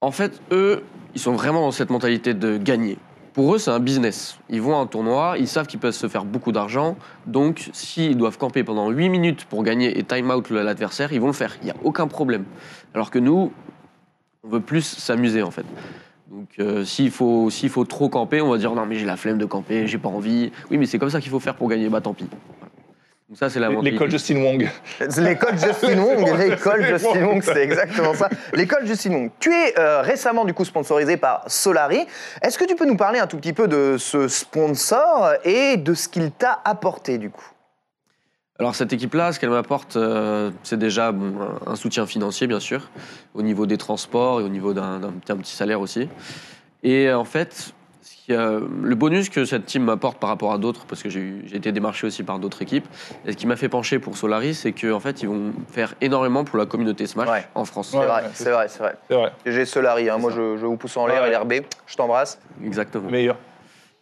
En 0.00 0.10
fait, 0.10 0.32
eux, 0.50 0.82
ils 1.14 1.20
sont 1.20 1.32
vraiment 1.32 1.60
dans 1.62 1.72
cette 1.72 1.90
mentalité 1.90 2.34
de 2.34 2.56
gagner. 2.58 2.98
Pour 3.36 3.54
eux, 3.54 3.58
c'est 3.58 3.70
un 3.70 3.80
business. 3.80 4.38
Ils 4.48 4.62
vont 4.62 4.78
à 4.78 4.80
un 4.80 4.86
tournoi, 4.86 5.34
ils 5.38 5.46
savent 5.46 5.66
qu'ils 5.66 5.78
peuvent 5.78 5.92
se 5.92 6.08
faire 6.08 6.24
beaucoup 6.24 6.52
d'argent. 6.52 6.96
Donc, 7.26 7.68
s'ils 7.74 8.16
doivent 8.16 8.38
camper 8.38 8.64
pendant 8.64 8.88
8 8.88 9.10
minutes 9.10 9.44
pour 9.44 9.62
gagner 9.62 9.98
et 9.98 10.04
time 10.04 10.30
out 10.30 10.48
l'adversaire, 10.48 11.12
ils 11.12 11.20
vont 11.20 11.26
le 11.26 11.34
faire. 11.34 11.54
Il 11.60 11.66
n'y 11.66 11.70
a 11.70 11.76
aucun 11.84 12.06
problème. 12.06 12.46
Alors 12.94 13.10
que 13.10 13.18
nous, 13.18 13.52
on 14.42 14.48
veut 14.48 14.60
plus 14.60 14.86
s'amuser, 14.86 15.42
en 15.42 15.50
fait. 15.50 15.66
Donc, 16.30 16.48
euh, 16.60 16.86
s'il 16.86 17.10
faut, 17.10 17.50
faut 17.50 17.84
trop 17.84 18.08
camper, 18.08 18.40
on 18.40 18.48
va 18.48 18.56
dire 18.56 18.74
non, 18.74 18.86
mais 18.86 18.96
j'ai 18.96 19.04
la 19.04 19.18
flemme 19.18 19.36
de 19.36 19.44
camper, 19.44 19.86
j'ai 19.86 19.98
pas 19.98 20.08
envie. 20.08 20.50
Oui, 20.70 20.78
mais 20.78 20.86
c'est 20.86 20.98
comme 20.98 21.10
ça 21.10 21.20
qu'il 21.20 21.30
faut 21.30 21.38
faire 21.38 21.56
pour 21.56 21.68
gagner. 21.68 21.90
Bah, 21.90 22.00
tant 22.00 22.14
pis. 22.14 22.24
Ça, 23.34 23.50
c'est. 23.50 23.58
L'école 23.82 24.10
Justin 24.10 24.36
Wong. 24.36 24.70
L'école 25.18 25.58
Justin 25.58 25.98
Wong, 25.98 26.38
l'école 26.38 26.86
Justin 26.86 27.26
Wong, 27.26 27.42
c'est 27.42 27.56
exactement 27.56 28.14
ça. 28.14 28.28
L'école 28.54 28.86
Justin 28.86 29.14
Wong. 29.14 29.30
Tu 29.40 29.52
es 29.52 29.76
euh, 29.78 30.00
récemment 30.00 30.44
du 30.44 30.54
coup 30.54 30.64
sponsorisé 30.64 31.16
par 31.16 31.42
Solari. 31.48 32.06
Est-ce 32.40 32.56
que 32.56 32.64
tu 32.64 32.76
peux 32.76 32.86
nous 32.86 32.96
parler 32.96 33.18
un 33.18 33.26
tout 33.26 33.36
petit 33.38 33.52
peu 33.52 33.66
de 33.66 33.96
ce 33.98 34.28
sponsor 34.28 35.32
et 35.44 35.76
de 35.76 35.92
ce 35.94 36.08
qu'il 36.08 36.30
t'a 36.30 36.60
apporté 36.64 37.18
du 37.18 37.30
coup? 37.30 37.44
Alors 38.58 38.74
cette 38.74 38.92
équipe-là, 38.92 39.32
ce 39.32 39.40
qu'elle 39.40 39.50
m'apporte, 39.50 39.96
euh, 39.96 40.50
c'est 40.62 40.78
déjà 40.78 41.12
bon, 41.12 41.34
un, 41.66 41.76
soutien 41.76 42.06
financier, 42.06 42.46
bien 42.46 42.60
sûr, 42.60 42.90
au 43.34 43.42
niveau 43.42 43.66
des 43.66 43.76
transports 43.76 44.40
et 44.40 44.44
au 44.44 44.48
niveau 44.48 44.72
d'un 44.72 45.00
petit- 45.26 45.54
salaire 45.54 45.80
aussi. 45.80 46.08
Et 46.82 47.08
euh, 47.08 47.18
en 47.18 47.24
fait, 47.24 47.74
qui, 48.26 48.32
le 48.32 48.94
bonus 48.94 49.28
que 49.30 49.44
cette 49.44 49.66
team 49.66 49.84
m'apporte 49.84 50.18
par 50.18 50.30
rapport 50.30 50.52
à 50.52 50.58
d'autres, 50.58 50.84
parce 50.86 51.02
que 51.02 51.08
j'ai 51.08 51.42
été 51.52 51.70
démarché 51.72 52.06
aussi 52.06 52.22
par 52.24 52.38
d'autres 52.38 52.60
équipes, 52.62 52.86
et 53.24 53.32
ce 53.32 53.36
qui 53.36 53.46
m'a 53.46 53.56
fait 53.56 53.68
pencher 53.68 53.98
pour 53.98 54.16
Solaris, 54.16 54.54
c'est 54.54 54.72
qu'en 54.72 55.00
fait, 55.00 55.22
ils 55.22 55.28
vont 55.28 55.52
faire 55.70 55.94
énormément 56.00 56.44
pour 56.44 56.58
la 56.58 56.66
communauté 56.66 57.06
Smash 57.06 57.28
Ouais. 57.28 57.46
en 57.54 57.64
France. 57.64 57.88
C'est 57.92 57.98
Ouais, 57.98 58.06
vrai, 58.06 58.24
c'est 58.34 58.50
vrai, 58.50 58.66
c'est 58.68 58.80
vrai. 58.80 58.94
C'est 59.08 59.14
vrai. 59.14 59.32
J'ai 59.46 59.64
Solari, 59.64 60.10
hein, 60.10 60.18
moi 60.18 60.30
je, 60.32 60.56
je 60.56 60.66
vous 60.66 60.76
pousse 60.76 60.96
en 60.96 61.06
l'air, 61.06 61.22
Ouais. 61.22 61.30
LRB, 61.30 61.52
je 61.86 61.96
t'embrasse. 61.96 62.40
Exactement. 62.64 63.10
Meilleur. 63.10 63.36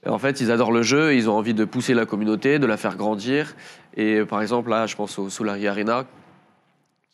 En 0.07 0.19
fait, 0.19 0.41
ils 0.41 0.51
adorent 0.51 0.73
le 0.73 0.83
jeu, 0.83 1.15
ils 1.15 1.31
ont 1.31 1.35
envie 1.37 1.55
de 1.55 1.65
pousser 1.65 1.95
la 1.95 2.05
communauté, 2.05 2.59
de 2.59 2.67
la 2.67 2.77
faire 2.77 2.97
grandir. 2.97 3.55
Et 3.97 4.23
par 4.25 4.43
exemple, 4.43 4.69
là, 4.71 4.87
je 4.87 4.97
pense 4.97 5.19
au 5.19 5.31
Solari 5.31 5.67
Arena, 5.67 6.05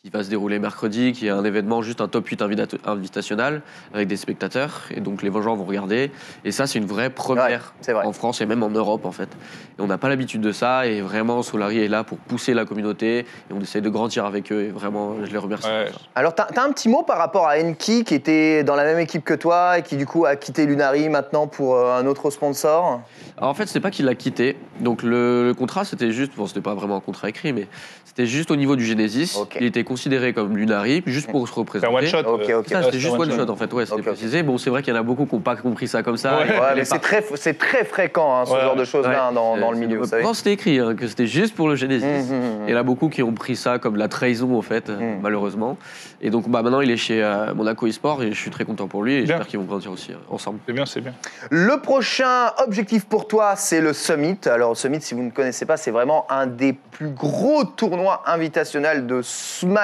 qui 0.03 0.09
va 0.09 0.23
se 0.23 0.31
dérouler 0.31 0.57
mercredi, 0.57 1.11
qui 1.11 1.27
est 1.27 1.29
un 1.29 1.45
événement, 1.45 1.83
juste 1.83 2.01
un 2.01 2.07
top 2.07 2.25
8 2.27 2.41
invita- 2.41 2.77
invitationnel, 2.85 3.61
avec 3.93 4.07
des 4.07 4.17
spectateurs. 4.17 4.81
Et 4.89 4.99
donc, 4.99 5.21
les 5.21 5.31
gens 5.31 5.55
vont 5.55 5.63
regarder. 5.63 6.09
Et 6.43 6.51
ça, 6.51 6.65
c'est 6.65 6.79
une 6.79 6.87
vraie 6.87 7.11
première 7.11 7.75
vrai. 7.87 8.03
en 8.03 8.11
France 8.11 8.41
et 8.41 8.47
même 8.47 8.63
en 8.63 8.71
Europe, 8.71 9.05
en 9.05 9.11
fait. 9.11 9.29
Et 9.77 9.81
on 9.81 9.85
n'a 9.85 9.99
pas 9.99 10.09
l'habitude 10.09 10.41
de 10.41 10.51
ça. 10.51 10.87
Et 10.87 11.01
vraiment, 11.01 11.43
Solari 11.43 11.77
est 11.83 11.87
là 11.87 12.03
pour 12.03 12.17
pousser 12.17 12.55
la 12.55 12.65
communauté. 12.65 13.19
Et 13.19 13.25
on 13.53 13.61
essaie 13.61 13.81
de 13.81 13.89
grandir 13.89 14.25
avec 14.25 14.51
eux. 14.51 14.63
Et 14.63 14.69
vraiment, 14.69 15.17
je 15.23 15.31
les 15.31 15.37
remercie. 15.37 15.67
Ouais. 15.67 15.91
Alors, 16.15 16.33
t'as 16.33 16.47
as 16.55 16.63
un 16.63 16.71
petit 16.71 16.89
mot 16.89 17.03
par 17.03 17.19
rapport 17.19 17.47
à 17.47 17.59
Enki 17.59 18.03
qui 18.03 18.15
était 18.15 18.63
dans 18.63 18.75
la 18.75 18.85
même 18.85 18.97
équipe 18.97 19.23
que 19.23 19.35
toi 19.35 19.77
et 19.77 19.83
qui 19.83 19.97
du 19.97 20.07
coup 20.07 20.25
a 20.25 20.35
quitté 20.35 20.65
Lunari 20.65 21.09
maintenant 21.09 21.45
pour 21.45 21.75
euh, 21.75 21.99
un 21.99 22.07
autre 22.07 22.31
sponsor? 22.31 23.01
Alors 23.37 23.51
en 23.51 23.53
fait, 23.53 23.67
c'est 23.67 23.79
pas 23.79 23.91
qu'il 23.91 24.05
l'a 24.05 24.15
quitté. 24.15 24.57
Donc 24.79 25.03
le, 25.03 25.45
le 25.45 25.53
contrat, 25.53 25.85
c'était 25.85 26.11
juste, 26.11 26.31
bon, 26.35 26.47
c'était 26.47 26.61
pas 26.61 26.73
vraiment 26.73 26.95
un 26.95 27.01
contrat 27.01 27.29
écrit, 27.29 27.53
mais 27.53 27.67
c'était 28.03 28.25
juste 28.25 28.49
au 28.51 28.55
niveau 28.55 28.75
du 28.75 28.83
Genesis. 28.85 29.37
Ok. 29.39 29.57
Il 29.59 29.65
était 29.67 29.83
considéré 29.91 30.31
comme 30.33 30.55
Lunari, 30.55 31.03
juste 31.05 31.29
pour 31.29 31.47
se 31.47 31.53
C'est 31.53 31.59
un 31.59 31.61
représenter. 31.61 31.95
one 31.95 32.05
shot. 32.05 32.17
Ok, 32.19 32.49
euh, 32.49 32.59
ok. 32.59 32.67
Ça, 32.69 32.75
ouais, 32.77 32.83
c'était 32.83 32.91
c'est 32.93 32.99
juste 32.99 33.13
un 33.15 33.19
one 33.19 33.31
shot 33.31 33.49
en 33.51 33.55
fait, 33.55 33.73
ouais, 33.73 33.85
c'était 33.85 34.01
précisé. 34.01 34.43
Bon, 34.43 34.57
c'est 34.57 34.69
vrai 34.69 34.81
qu'il 34.83 34.93
y 34.93 34.97
en 34.97 34.99
a 34.99 35.03
beaucoup 35.03 35.25
qui 35.25 35.35
n'ont 35.35 35.41
pas 35.41 35.55
compris 35.57 35.87
ça 35.87 36.01
comme 36.03 36.17
ça. 36.17 36.37
Ouais. 36.37 36.47
Et 36.47 36.51
Ouais, 36.59 36.69
les 36.71 36.75
mais 36.81 36.85
c'est 36.85 36.99
très, 36.99 37.23
c'est 37.35 37.57
très 37.57 37.83
fréquent 37.83 38.37
hein, 38.39 38.45
ce 38.45 38.53
Ouais. 38.53 38.61
genre 38.61 38.75
de 38.75 38.85
choses-là 38.85 39.27
hein, 39.27 39.31
dans, 39.33 39.55
le 39.55 39.75
c'est- 39.75 39.79
milieu, 39.85 39.97
vous 39.97 40.05
savez. 40.05 40.23
Non, 40.23 40.33
c'était 40.33 40.53
écrit 40.53 40.79
hein, 40.79 40.95
que 40.95 41.07
c'était 41.07 41.27
juste 41.27 41.55
pour 41.55 41.67
le 41.67 41.75
Genesis. 41.75 42.05
Mmh, 42.05 42.33
mmh, 42.33 42.39
mmh. 42.39 42.67
Et 42.67 42.69
il 42.69 42.71
y 42.71 42.75
en 42.75 42.79
a 42.79 42.83
beaucoup 42.83 43.09
qui 43.09 43.21
ont 43.23 43.33
pris 43.33 43.55
ça 43.55 43.79
comme 43.79 43.97
la 43.97 44.07
trahison 44.07 44.55
en 44.57 44.61
fait, 44.61 44.89
malheureusement. 45.21 45.77
Et 46.21 46.29
donc 46.29 46.47
bah, 46.47 46.61
maintenant 46.61 46.81
il 46.81 46.91
est 46.91 46.97
chez 46.97 47.23
euh, 47.23 47.53
Monaco 47.55 47.87
eSport 47.87 48.21
et 48.23 48.31
je 48.31 48.39
suis 48.39 48.51
très 48.51 48.63
content 48.63 48.87
pour 48.87 49.01
lui 49.03 49.13
et 49.15 49.17
Bien. 49.23 49.25
j'espère 49.27 49.47
qu'ils 49.47 49.59
vont 49.59 49.65
grandir 49.65 49.91
aussi 49.91 50.11
euh, 50.11 50.15
ensemble. 50.29 50.59
C'est 50.67 50.73
bien, 50.73 50.85
c'est 50.85 51.01
bien. 51.01 51.13
Le 51.49 51.77
prochain 51.81 52.51
objectif 52.63 53.05
pour 53.05 53.27
toi, 53.27 53.55
c'est 53.55 53.81
le 53.81 53.91
Summit. 53.93 54.37
Alors, 54.45 54.69
le 54.69 54.75
Summit, 54.75 55.01
si 55.01 55.15
vous 55.15 55.23
ne 55.23 55.31
connaissez 55.31 55.65
pas, 55.65 55.77
c'est 55.77 55.89
vraiment 55.91 56.25
un 56.29 56.45
des 56.45 56.73
plus 56.73 57.09
gros 57.09 57.63
tournois 57.63 58.21
invitationnels 58.27 59.07
de 59.07 59.21
Smash 59.23 59.80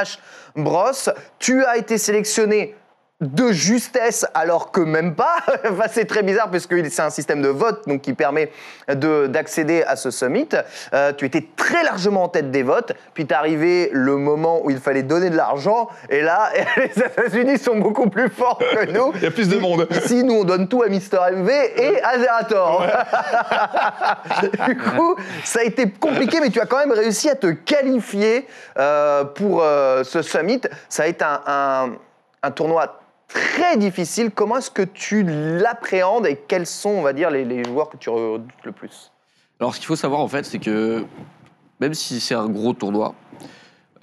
Bros. 0.55 0.91
Tu 1.39 1.63
as 1.63 1.77
été 1.77 1.97
sélectionné 1.97 2.75
de 3.19 3.51
justesse 3.51 4.27
alors 4.35 4.71
que 4.71 4.79
même 4.81 5.15
pas. 5.15 5.37
Enfin, 5.71 5.85
c'est 5.91 6.05
très 6.05 6.21
bizarre 6.21 6.51
parce 6.51 6.67
que 6.67 6.87
c'est 6.89 7.01
un 7.01 7.09
système 7.09 7.41
de 7.41 7.47
vote 7.49 7.87
donc 7.87 8.01
qui 8.01 8.13
permet 8.13 8.51
de- 8.87 9.25
d'accéder 9.27 9.83
à 9.83 9.95
ce 9.95 10.11
summit. 10.11 10.47
Euh, 10.93 11.11
tu 11.13 11.25
étais 11.25 11.47
très 11.55 11.83
largement 11.83 12.23
en 12.23 12.27
tête 12.29 12.51
des 12.51 12.61
votes, 12.63 12.93
puis 13.15 13.25
t'es 13.25 13.33
arrivé 13.33 13.89
le 13.91 14.17
moment 14.17 14.61
où 14.63 14.69
il 14.69 14.77
fallait 14.79 15.01
donner 15.03 15.29
de 15.31 15.35
l'argent 15.35 15.89
et 16.09 16.21
là 16.21 16.49
les 16.77 16.91
États-Unis 17.03 17.57
sont 17.57 17.77
beaucoup 17.77 18.07
plus 18.09 18.29
forts 18.29 18.59
que 18.59 18.85
nous. 18.91 19.11
Il 19.15 19.23
y 19.23 19.25
a 19.25 19.31
plus 19.31 19.49
de 19.49 19.57
monde. 19.57 19.87
Ici, 19.91 20.23
nous, 20.23 20.35
on 20.35 20.43
donne 20.43 20.67
tout 20.67 20.83
à 20.83 20.87
Mister 20.87 21.17
MV 21.33 21.49
et 21.75 22.01
à 22.03 22.19
Zerator. 22.19 22.85
du 24.67 24.77
coup, 24.77 25.15
ça 25.43 25.61
a 25.61 25.63
été 25.63 25.89
compliqué, 25.89 26.39
mais 26.39 26.49
tu 26.49 26.59
as 26.61 26.65
quand 26.67 26.77
même 26.77 26.91
réussi 26.91 27.29
à 27.29 27.35
te 27.35 27.47
qualifier 27.47 28.47
euh, 28.77 29.23
pour 29.23 29.63
euh, 29.63 30.03
ce 30.03 30.21
summit. 30.21 30.61
Ça 30.87 31.03
a 31.03 31.07
été 31.07 31.25
un, 31.25 31.41
un- 31.47 31.89
un 32.43 32.51
tournoi 32.51 32.99
très 33.27 33.77
difficile. 33.77 34.31
Comment 34.31 34.57
est-ce 34.57 34.71
que 34.71 34.83
tu 34.83 35.23
l'appréhendes 35.23 36.27
et 36.27 36.35
quels 36.47 36.65
sont, 36.65 36.89
on 36.89 37.01
va 37.01 37.13
dire, 37.13 37.29
les, 37.29 37.45
les 37.45 37.63
joueurs 37.63 37.89
que 37.89 37.97
tu 37.97 38.09
redoutes 38.09 38.49
le 38.63 38.71
plus? 38.71 39.11
Alors, 39.59 39.73
ce 39.73 39.79
qu'il 39.79 39.87
faut 39.87 39.95
savoir, 39.95 40.21
en 40.21 40.27
fait, 40.27 40.45
c'est 40.45 40.59
que 40.59 41.03
même 41.79 41.93
si 41.93 42.19
c'est 42.19 42.35
un 42.35 42.49
gros 42.49 42.73
tournoi, 42.73 43.13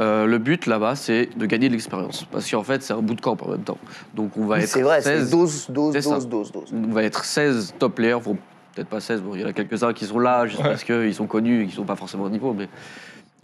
euh, 0.00 0.26
le 0.26 0.38
but 0.38 0.66
là-bas, 0.66 0.96
c'est 0.96 1.28
de 1.36 1.46
gagner 1.46 1.68
de 1.68 1.74
l'expérience. 1.74 2.24
Parce 2.30 2.50
qu'en 2.50 2.64
fait, 2.64 2.82
c'est 2.82 2.92
un 2.92 3.02
bootcamp 3.02 3.36
en 3.40 3.48
même 3.50 3.62
temps. 3.62 3.78
Donc, 4.14 4.36
on 4.36 4.46
va 4.46 4.58
être 4.58 4.68
C'est 4.68 4.82
vrai, 4.82 5.00
c'est 5.00 5.18
16, 5.18 5.30
dose, 5.30 5.70
dose, 5.70 5.92
c'est 5.92 6.02
ça. 6.02 6.14
dose, 6.14 6.28
dose, 6.28 6.52
dose. 6.52 6.72
on 6.72 6.92
va 6.92 7.04
être 7.04 7.24
16 7.24 7.74
top 7.78 7.94
players. 7.94 8.18
Bon, 8.24 8.36
peut-être 8.74 8.88
pas 8.88 9.00
16, 9.00 9.22
bon, 9.22 9.34
il 9.34 9.42
y 9.42 9.44
en 9.44 9.48
a 9.48 9.52
quelques-uns 9.52 9.92
qui 9.92 10.04
sont 10.06 10.18
là 10.18 10.46
juste 10.46 10.62
parce 10.62 10.82
qu'ils 10.82 11.14
sont 11.14 11.26
connus 11.26 11.62
et 11.62 11.66
qui 11.66 11.74
sont 11.74 11.84
pas 11.84 11.96
forcément 11.96 12.24
au 12.24 12.30
niveau. 12.30 12.52
Mais 12.52 12.68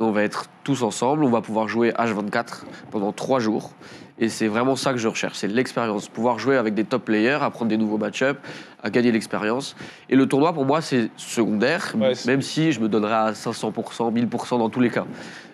on 0.01 0.11
va 0.11 0.23
être 0.23 0.47
tous 0.65 0.83
ensemble. 0.83 1.25
On 1.25 1.31
va 1.31 1.43
pouvoir 1.43 1.69
jouer 1.69 1.91
H24 1.93 2.65
pendant 2.91 3.13
3 3.13 3.39
jours. 3.39 3.73
Et 4.19 4.29
c'est 4.29 4.49
vraiment 4.49 4.77
ça 4.77 4.93
que 4.93 4.99
je 4.99 5.09
recherche, 5.09 5.39
c'est 5.39 5.49
l'expérience. 5.49 6.09
Pouvoir 6.09 6.39
jouer 6.39 6.59
avec 6.59 6.75
des 6.75 6.85
top 6.85 7.07
players, 7.07 7.39
apprendre 7.41 7.71
des 7.71 7.79
nouveaux 7.79 7.97
match-ups, 7.97 8.39
à 8.83 8.91
gagner 8.91 9.13
l'expérience. 9.13 9.77
Et 10.11 10.17
le 10.17 10.27
tournoi, 10.27 10.53
pour 10.53 10.67
moi, 10.67 10.83
c'est 10.83 11.11
secondaire, 11.17 11.95
Ouais, 11.99 12.13
même 12.27 12.43
si 12.43 12.73
je 12.73 12.81
me 12.81 12.89
donnerais 12.89 13.15
à 13.15 13.33
500%, 13.33 14.13
1000% 14.13 14.59
dans 14.59 14.69
tous 14.69 14.81
les 14.81 14.91
cas. 14.91 15.07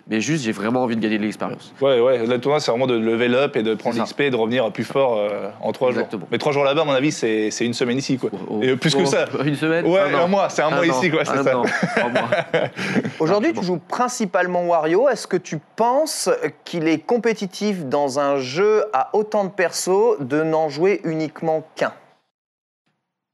Mais 0.08 0.20
juste, 0.20 0.44
j'ai 0.44 0.52
vraiment 0.52 0.84
envie 0.84 0.94
de 0.94 1.00
gagner 1.00 1.18
de 1.18 1.24
l'expérience. 1.24 1.72
Ouais, 1.80 1.98
ouais, 2.00 2.24
le 2.24 2.40
tournoi, 2.40 2.60
c'est 2.60 2.70
vraiment 2.70 2.86
de 2.86 2.94
level 2.96 3.34
up 3.34 3.56
et 3.56 3.64
de 3.64 3.74
prendre 3.74 4.00
l'XP 4.00 4.20
et 4.20 4.30
de 4.30 4.36
revenir 4.36 4.70
plus 4.70 4.84
fort 4.84 5.16
euh, 5.18 5.50
en 5.60 5.72
trois 5.72 5.88
Exactement. 5.88 6.20
jours. 6.20 6.28
Mais 6.30 6.38
trois 6.38 6.52
jours 6.52 6.62
là-bas, 6.62 6.82
à 6.82 6.84
mon 6.84 6.92
avis, 6.92 7.10
c'est 7.10 7.50
une 7.60 7.74
semaine 7.74 7.98
ici, 7.98 8.16
quoi. 8.16 8.30
Oh, 8.48 8.60
Et 8.62 8.76
plus 8.76 8.94
que 8.94 9.04
ça. 9.04 9.24
Une 9.44 9.56
semaine 9.56 9.84
Ouais, 9.84 10.14
an. 10.14 10.24
un 10.24 10.26
mois, 10.28 10.48
c'est 10.48 10.62
un 10.62 10.70
mois 10.70 10.78
an, 10.78 10.82
ici, 11.00 11.10
quoi, 11.10 11.24
c'est 11.24 11.32
un 11.38 11.42
ça. 11.42 11.58
an, 11.58 11.64
trois 11.96 12.08
mois. 12.10 12.28
Aujourd'hui, 13.18 13.50
tu 13.50 13.56
bon. 13.56 13.62
joues 13.62 13.80
principalement 13.88 14.64
Wario. 14.66 15.08
Est-ce 15.08 15.26
que 15.26 15.36
tu 15.36 15.58
penses 15.74 16.30
qu'il 16.64 16.86
est 16.86 16.98
compétitif 17.00 17.84
dans 17.84 18.20
un 18.20 18.38
jeu 18.38 18.84
à 18.92 19.10
autant 19.12 19.42
de 19.44 19.50
persos 19.50 20.20
de 20.20 20.44
n'en 20.44 20.68
jouer 20.68 21.00
uniquement 21.02 21.66
qu'un? 21.74 21.92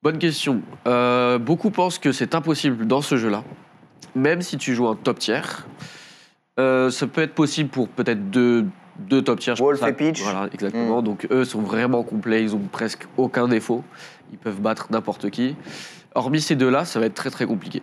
Bonne 0.02 0.18
question. 0.18 0.62
Euh, 0.86 1.36
beaucoup 1.38 1.70
pensent 1.70 1.98
que 1.98 2.12
c'est 2.12 2.34
impossible 2.34 2.86
dans 2.86 3.02
ce 3.02 3.16
jeu-là, 3.16 3.44
même 4.14 4.40
si 4.40 4.56
tu 4.56 4.74
joues 4.74 4.88
un 4.88 4.96
top 4.96 5.18
tiers. 5.18 5.66
Euh, 6.58 6.90
ça 6.90 7.06
peut 7.06 7.22
être 7.22 7.34
possible 7.34 7.70
pour 7.70 7.88
peut-être 7.88 8.30
deux, 8.30 8.66
deux 8.98 9.22
top 9.22 9.40
tiers. 9.40 9.56
Wolf 9.56 9.82
et 9.82 9.92
Peach. 9.92 10.22
Voilà, 10.22 10.48
exactement. 10.52 11.02
Donc 11.02 11.26
eux 11.30 11.44
sont 11.44 11.62
vraiment 11.62 12.02
complets, 12.02 12.42
ils 12.42 12.54
ont 12.54 12.60
presque 12.70 13.06
aucun 13.16 13.48
défaut. 13.48 13.82
Ils 14.32 14.38
peuvent 14.38 14.60
battre 14.60 14.88
n'importe 14.90 15.30
qui. 15.30 15.56
Hormis 16.14 16.40
ces 16.40 16.56
deux-là, 16.56 16.84
ça 16.84 17.00
va 17.00 17.06
être 17.06 17.14
très 17.14 17.30
très 17.30 17.46
compliqué. 17.46 17.82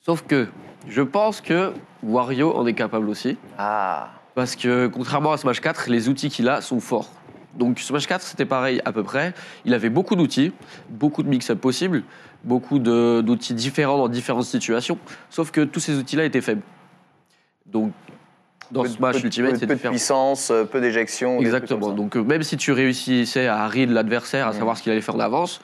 Sauf 0.00 0.22
que 0.26 0.46
je 0.88 1.02
pense 1.02 1.40
que 1.40 1.72
Wario 2.02 2.56
en 2.56 2.66
est 2.66 2.74
capable 2.74 3.08
aussi. 3.08 3.36
Ah, 3.58 4.10
Parce 4.34 4.56
que 4.56 4.86
contrairement 4.86 5.32
à 5.32 5.36
Smash 5.36 5.60
4, 5.60 5.90
les 5.90 6.08
outils 6.08 6.30
qu'il 6.30 6.48
a 6.48 6.60
sont 6.60 6.80
forts. 6.80 7.10
Donc 7.54 7.80
Smash 7.80 8.06
4, 8.06 8.22
c'était 8.22 8.44
pareil 8.44 8.80
à 8.84 8.92
peu 8.92 9.02
près. 9.02 9.34
Il 9.64 9.74
avait 9.74 9.90
beaucoup 9.90 10.14
d'outils, 10.14 10.52
beaucoup 10.88 11.24
de 11.24 11.28
mix-up 11.28 11.60
possibles, 11.60 12.04
beaucoup 12.44 12.78
d'outils 12.78 13.54
différents 13.54 13.98
dans 13.98 14.08
différentes 14.08 14.44
situations. 14.44 14.98
Sauf 15.30 15.50
que 15.50 15.62
tous 15.62 15.80
ces 15.80 15.98
outils-là 15.98 16.24
étaient 16.24 16.40
faibles. 16.40 16.62
Donc 17.72 17.92
dans 18.70 18.82
peu, 18.82 18.88
peu 18.88 19.12
de- 19.20 19.24
Ultimate, 19.24 19.52
peu- 19.52 19.58
c'est 19.58 19.66
peu 19.66 19.74
de 19.74 19.80
puissance, 19.88 20.50
euh, 20.50 20.64
peu 20.64 20.80
d'éjection. 20.80 21.38
Exactement. 21.40 21.90
Donc 21.90 22.16
euh, 22.16 22.22
même 22.22 22.42
si 22.42 22.56
tu 22.56 22.72
réussissais 22.72 23.46
à 23.46 23.66
read 23.66 23.90
l'adversaire, 23.90 24.46
à 24.46 24.50
Mm. 24.50 24.54
savoir 24.54 24.76
ce 24.76 24.82
qu'il 24.82 24.92
allait 24.92 25.00
faire 25.00 25.16
en 25.16 25.20
avance, 25.20 25.60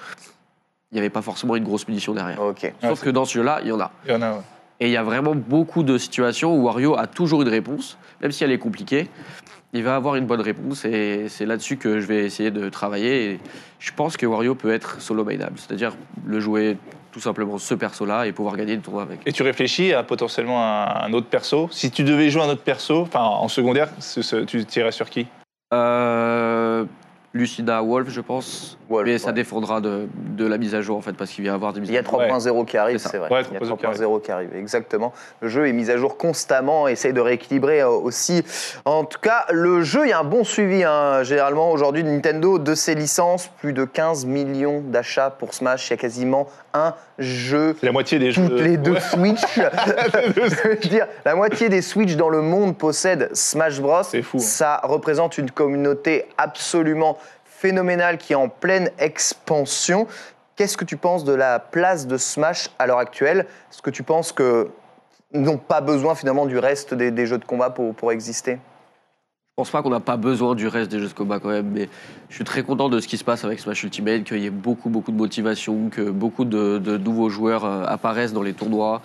il 0.91 0.95
n'y 0.95 1.01
avait 1.01 1.11
pas 1.11 1.23
forcément 1.23 1.57
une 1.57 1.65
grosse 1.65 1.85
punition 1.85 2.15
derrière. 2.15 2.41
Ok. 2.41 2.73
Sauf 2.83 3.03
que 3.03 3.11
dans 3.11 3.25
ce 3.25 3.35
jeu-là, 3.35 3.61
il 3.63 3.69
y 3.69 3.73
en 3.73 3.81
a. 3.81 3.91
Il 4.07 4.13
y 4.13 4.15
en 4.15 4.23
a, 4.23 4.33
ouais. 4.33 4.41
Et 4.79 4.87
il 4.87 4.93
y 4.93 4.97
a 4.97 5.03
vraiment 5.03 5.35
beaucoup 5.35 5.83
de 5.83 5.97
situations 5.99 6.55
où 6.55 6.65
Wario 6.65 6.99
a 6.99 7.07
toujours 7.07 7.41
une 7.43 7.49
réponse, 7.49 7.97
même 8.21 8.31
si 8.31 8.45
elle 8.45 8.53
est 8.53 8.59
compliquée. 8.59 9.09
Il 9.73 9.83
va 9.83 9.97
avoir 9.97 10.17
une 10.17 10.27
bonne 10.27 10.41
réponse 10.43 10.85
et 10.85 11.27
c'est 11.29 11.45
là-dessus 11.47 11.77
que 11.77 11.99
je 12.01 12.07
vais 12.07 12.25
essayer 12.25 12.51
de 12.51 12.69
travailler. 12.69 13.31
Et 13.33 13.41
je 13.79 13.91
pense 13.97 14.17
que 14.17 14.27
Wario 14.27 14.55
peut 14.55 14.71
être 14.73 15.01
solo 15.01 15.25
mainable, 15.25 15.55
c'est-à-dire 15.57 15.97
le 16.27 16.41
jouer 16.41 16.77
tout 17.17 17.23
simplement 17.23 17.57
ce 17.57 17.73
perso-là 17.73 18.27
et 18.27 18.33
pouvoir 18.33 18.59
gagner 18.59 18.77
le 18.77 18.83
tournoi 18.83 19.01
avec. 19.01 19.21
Et 19.25 19.33
tu 19.33 19.43
réfléchis 19.43 19.95
à 19.95 20.03
potentiellement 20.03 20.63
un, 20.63 21.11
autre 21.15 21.29
perso? 21.29 21.67
Si 21.73 21.91
tu 21.91 22.05
devais 22.05 22.29
jouer 22.29 22.43
un 22.43 22.49
autre 22.51 22.61
perso, 22.61 23.01
enfin 23.01 23.23
en 23.23 23.49
secondaire, 23.49 23.89
ce- 24.01 24.21
ce- 24.21 24.45
tu 24.45 24.63
tirais 24.67 24.93
sur 24.93 25.09
qui? 25.09 25.27
Euh, 25.73 26.85
Lucina 27.37 27.81
Wolf, 27.83 28.09
je 28.11 28.21
pense. 28.21 28.79
Wolf, 28.89 29.07
mais 29.07 29.19
ça 29.19 29.33
défendra 29.33 29.81
de, 29.81 30.09
de 30.15 30.47
la 30.47 30.59
mise 30.59 30.75
à 30.75 30.81
jour 30.81 30.97
en 30.97 31.01
fait, 31.01 31.13
parce 31.13 31.31
qu'il 31.31 31.45
va 31.45 31.51
y 31.51 31.55
avoir 31.55 31.73
des 31.73 31.81
mises 31.81 31.91
Il 31.91 31.95
y 31.95 31.99
a 31.99 32.01
à 32.01 32.05
jour. 32.05 32.21
3.0 32.21 32.65
qui 32.65 32.77
arrive, 32.77 32.99
C'est 32.99 33.19
vrai. 33.19 33.33
Ouais, 33.33 33.43
Il 33.51 33.55
y 33.55 33.57
a 33.57 33.61
3.0 33.61 33.77
qui 33.77 33.85
3.0 34.03 34.23
qui 34.23 34.31
arrive, 34.31 34.57
exactement. 34.57 35.13
Le 35.41 35.49
jeu 35.49 35.69
est 35.69 35.73
mis 35.73 35.91
à 35.91 35.97
jour 35.97 36.17
constamment, 36.17 36.89
essaye 36.89 37.13
de 37.13 37.21
rééquilibrer 37.21 37.81
euh, 37.81 37.89
aussi. 37.89 38.45
En 38.85 39.05
tout 39.05 39.21
cas, 39.21 39.47
le 39.51 39.83
jeu, 39.83 40.07
il 40.07 40.11
y 40.11 40.13
a 40.13 40.21
un 40.21 40.25
bon 40.25 40.45
suivi, 40.45 40.85
hein, 40.85 41.23
généralement, 41.23 41.71
aujourd'hui, 41.71 42.03
de 42.03 42.09
Nintendo, 42.09 42.59
de 42.59 42.75
ses 42.75 42.95
licences. 42.95 43.51
Plus 43.59 43.73
de 43.73 43.85
15 43.85 44.27
millions 44.27 44.81
d'achats 44.81 45.31
pour 45.31 45.55
Smash. 45.55 45.89
Il 45.89 45.91
y 45.91 45.95
a 45.95 45.97
quasiment 45.97 46.49
un 46.75 46.95
jeu 47.19 47.77
la 47.83 47.93
moitié 47.93 48.19
des 48.19 48.31
jeux. 48.31 48.49
toutes 48.49 48.61
les 48.61 48.77
deux 48.77 48.99
Switch. 49.01 49.41
Je 49.57 50.69
veux 50.69 50.77
dire, 50.77 51.07
la 51.25 51.35
moitié 51.35 51.69
des 51.69 51.83
Switch 51.83 52.17
dans 52.17 52.29
le 52.29 52.43
monde 52.43 52.77
possèdent 52.77 53.31
Smash 53.33 53.81
Bros. 53.81 54.03
C'est 54.03 54.23
fou, 54.23 54.37
hein. 54.37 54.41
Ça 54.41 54.81
représente 54.85 55.39
une 55.39 55.51
communauté 55.51 56.27
absolument 56.37 57.17
phénoménale 57.59 58.19
qui 58.19 58.33
est 58.33 58.37
en 58.37 58.49
pleine 58.49 58.91
expansion. 58.99 60.07
Qu'est-ce 60.57 60.77
que 60.77 60.85
tu 60.85 60.97
penses 60.97 61.25
de 61.25 61.35
la 61.35 61.59
place 61.59 62.07
de 62.07 62.17
Smash 62.17 62.71
à 62.79 62.87
l'heure 62.87 62.99
actuelle? 62.99 63.47
Est-ce 63.71 63.83
que 63.83 63.91
tu 63.91 64.03
penses 64.03 64.33
que 64.33 64.69
n'ont 65.33 65.59
pas 65.59 65.81
besoin 65.81 66.15
finalement 66.15 66.47
du 66.47 66.59
reste 66.59 66.95
des, 66.95 67.27
jeux 67.27 67.39
de 67.39 67.45
combat 67.45 67.71
pour, 67.71 67.95
pour 67.95 68.13
exister? 68.13 68.53
Je 68.53 69.63
pense 69.63 69.71
pas 69.71 69.83
qu'on 69.83 69.91
n'a 69.91 70.01
pas 70.01 70.19
besoin 70.19 70.55
du 70.55 70.69
reste 70.69 70.91
des 70.91 70.99
jeux 70.99 71.09
de 71.09 71.15
combat 71.15 71.41
quand 71.41 71.49
même, 71.49 71.71
mais 71.73 71.89
je 72.29 72.35
suis 72.35 72.45
très 72.45 72.63
content 72.63 72.91
de 72.91 73.01
ce 73.01 73.09
qui 73.09 73.17
se 73.17 73.25
passe 73.25 73.43
avec 73.45 73.59
Smash 73.59 73.85
Ultimate, 73.85 74.25
qu'il 74.25 74.39
y 74.39 74.47
ait 74.47 74.51
beaucoup, 74.51 74.91
beaucoup 74.91 75.13
de 75.13 75.17
motivation, 75.17 75.89
que 75.89 76.11
beaucoup 76.11 76.45
de, 76.45 76.77
de 76.77 76.99
nouveaux 76.99 77.31
joueurs 77.31 77.65
euh, 77.65 77.85
apparaissent 77.87 78.35
dans 78.35 78.43
les 78.43 78.53
tournois. 78.53 79.01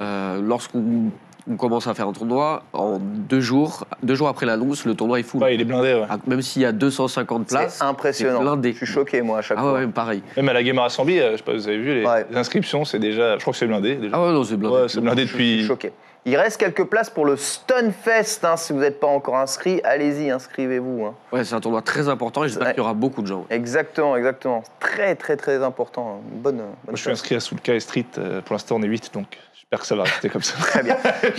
Euh, 0.00 0.40
Lorsqu'on 0.40 1.10
on 1.50 1.56
commence 1.56 1.86
à 1.86 1.94
faire 1.94 2.06
un 2.08 2.12
tournoi, 2.12 2.62
en 2.72 2.98
deux 3.00 3.40
jours, 3.40 3.84
deux 4.02 4.14
jours 4.14 4.28
après 4.28 4.46
l'annonce, 4.46 4.84
le 4.84 4.94
tournoi 4.94 5.20
est 5.20 5.22
full. 5.24 5.42
Ouais, 5.42 5.54
il 5.54 5.60
est 5.60 5.64
blindé, 5.64 5.94
ouais. 5.94 6.06
Ah, 6.08 6.18
Même 6.26 6.42
s'il 6.42 6.62
y 6.62 6.64
a 6.64 6.72
250 6.72 7.48
places, 7.48 7.76
C'est 7.78 7.84
impressionnant. 7.84 8.40
blindé. 8.40 8.72
Je 8.72 8.76
suis 8.78 8.86
choqué, 8.86 9.22
moi, 9.22 9.38
à 9.38 9.42
chaque 9.42 9.58
Ah 9.60 9.64
ouais, 9.64 9.70
fois. 9.70 9.80
ouais, 9.80 9.86
pareil. 9.88 10.22
Même 10.36 10.48
à 10.48 10.52
la 10.52 10.62
Game 10.62 10.78
Assembly, 10.78 11.18
euh, 11.20 11.32
je 11.32 11.36
sais 11.38 11.42
pas, 11.42 11.52
vous 11.52 11.66
avez 11.68 11.78
vu, 11.78 11.94
les, 12.00 12.06
Ouais. 12.06 12.26
les 12.30 12.36
inscriptions, 12.36 12.84
c'est 12.84 12.98
déjà. 12.98 13.36
Je 13.36 13.40
crois 13.40 13.52
que 13.52 13.58
c'est 13.58 13.66
blindé 13.66 13.96
déjà. 13.96 14.16
Ah 14.16 14.24
ouais, 14.26 14.32
non, 14.32 14.44
c'est 14.44 14.56
blindé. 14.56 14.76
Ouais, 14.76 14.88
c'est 14.88 15.00
blindé 15.00 15.22
Je 15.26 15.34
suis 15.34 15.56
depuis. 15.56 15.66
choqué. 15.66 15.92
Il 16.24 16.36
reste 16.36 16.56
quelques 16.60 16.84
places 16.84 17.10
pour 17.10 17.24
le 17.26 17.36
Stunfest. 17.36 18.44
hein, 18.44 18.56
si 18.56 18.72
vous 18.72 18.78
n'êtes 18.78 19.00
pas 19.00 19.08
encore 19.08 19.36
inscrit, 19.36 19.80
allez-y, 19.82 20.30
inscrivez-vous. 20.30 21.04
hein. 21.06 21.14
Ouais, 21.32 21.42
c'est 21.44 21.54
un 21.56 21.60
tournoi 21.60 21.82
très 21.82 22.08
important 22.08 22.44
et 22.44 22.48
j'espère 22.48 22.68
Ouais. 22.68 22.72
qu'il 22.74 22.78
y 22.80 22.84
aura 22.84 22.94
beaucoup 22.94 23.22
de 23.22 23.26
gens. 23.26 23.44
Exactement, 23.50 24.16
exactement. 24.16 24.62
Très, 24.78 25.16
très, 25.16 25.36
très 25.36 25.62
important. 25.64 26.20
Bonne, 26.30 26.58
bonne 26.58 26.64
Moi, 26.86 26.94
je 26.94 27.00
suis 27.00 27.10
inscrit 27.10 27.34
à 27.34 27.40
Soulka 27.40 27.74
et 27.74 27.80
Street. 27.80 28.06
euh, 28.18 28.40
Pour 28.40 28.54
l'instant, 28.54 28.76
on 28.78 28.82
est 28.84 28.86
8, 28.86 29.10
donc 29.14 29.26
j'espère 29.72 29.80
que 29.80 29.86
ça 29.86 29.96
va 29.96 30.02
rester 30.02 30.28
comme 30.28 30.42
ça. 30.42 30.54
Très 30.60 30.82
bien. 30.82 30.96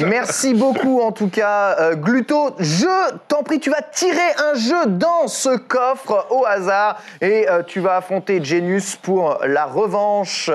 Merci 0.07 0.53
beaucoup 0.53 1.01
en 1.01 1.11
tout 1.11 1.29
cas, 1.29 1.75
euh, 1.79 1.95
Gluto. 1.95 2.55
Je 2.59 3.17
t'en 3.27 3.43
prie, 3.43 3.59
tu 3.59 3.69
vas 3.69 3.81
tirer 3.81 4.17
un 4.39 4.55
jeu 4.55 4.85
dans 4.87 5.27
ce 5.27 5.55
coffre 5.55 6.27
au 6.31 6.45
hasard 6.45 6.99
et 7.21 7.47
euh, 7.47 7.61
tu 7.61 7.79
vas 7.79 7.97
affronter 7.97 8.43
Genius 8.43 8.95
pour 8.95 9.39
la 9.45 9.65
revanche 9.65 10.49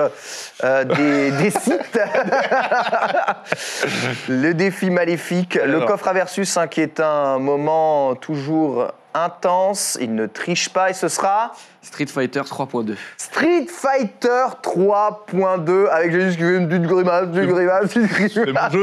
euh, 0.63 0.83
des, 0.83 1.31
des 1.43 1.51
sites. 1.51 1.99
le 4.27 4.53
défi 4.53 4.89
maléfique, 4.89 5.55
le 5.55 5.81
coffre 5.81 6.09
à 6.09 6.13
versus 6.13 6.57
hein, 6.57 6.67
qui 6.67 6.81
est 6.81 6.99
un 6.99 7.39
moment 7.39 8.15
toujours 8.15 8.91
intense. 9.13 9.97
Il 10.01 10.15
ne 10.15 10.25
triche 10.25 10.69
pas 10.69 10.89
et 10.89 10.93
ce 10.93 11.07
sera 11.07 11.53
Street 11.81 12.07
Fighter 12.07 12.41
3.2. 12.41 12.95
Street 13.17 13.65
Fighter 13.67 14.45
3.2 14.61 15.87
avec 15.87 16.11
Genius 16.11 16.35
qui 16.35 16.41
fait 16.41 16.57
une 16.57 16.67
petite 16.67 16.83
grimace, 16.83 17.27
une 17.33 17.45
grimace, 17.45 17.95
une 17.95 18.07
C'est 18.07 18.29
grimace. 18.29 18.73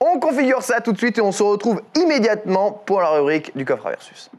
On 0.00 0.20
configure 0.20 0.62
ça 0.62 0.80
tout 0.80 0.92
de 0.92 0.98
suite 0.98 1.18
et 1.18 1.20
on 1.20 1.32
se 1.32 1.42
retrouve 1.42 1.82
immédiatement 1.96 2.70
pour 2.70 3.00
la 3.00 3.10
rubrique 3.10 3.56
du 3.56 3.64
coffre 3.64 3.86
à 3.86 3.90
versus. 3.90 4.30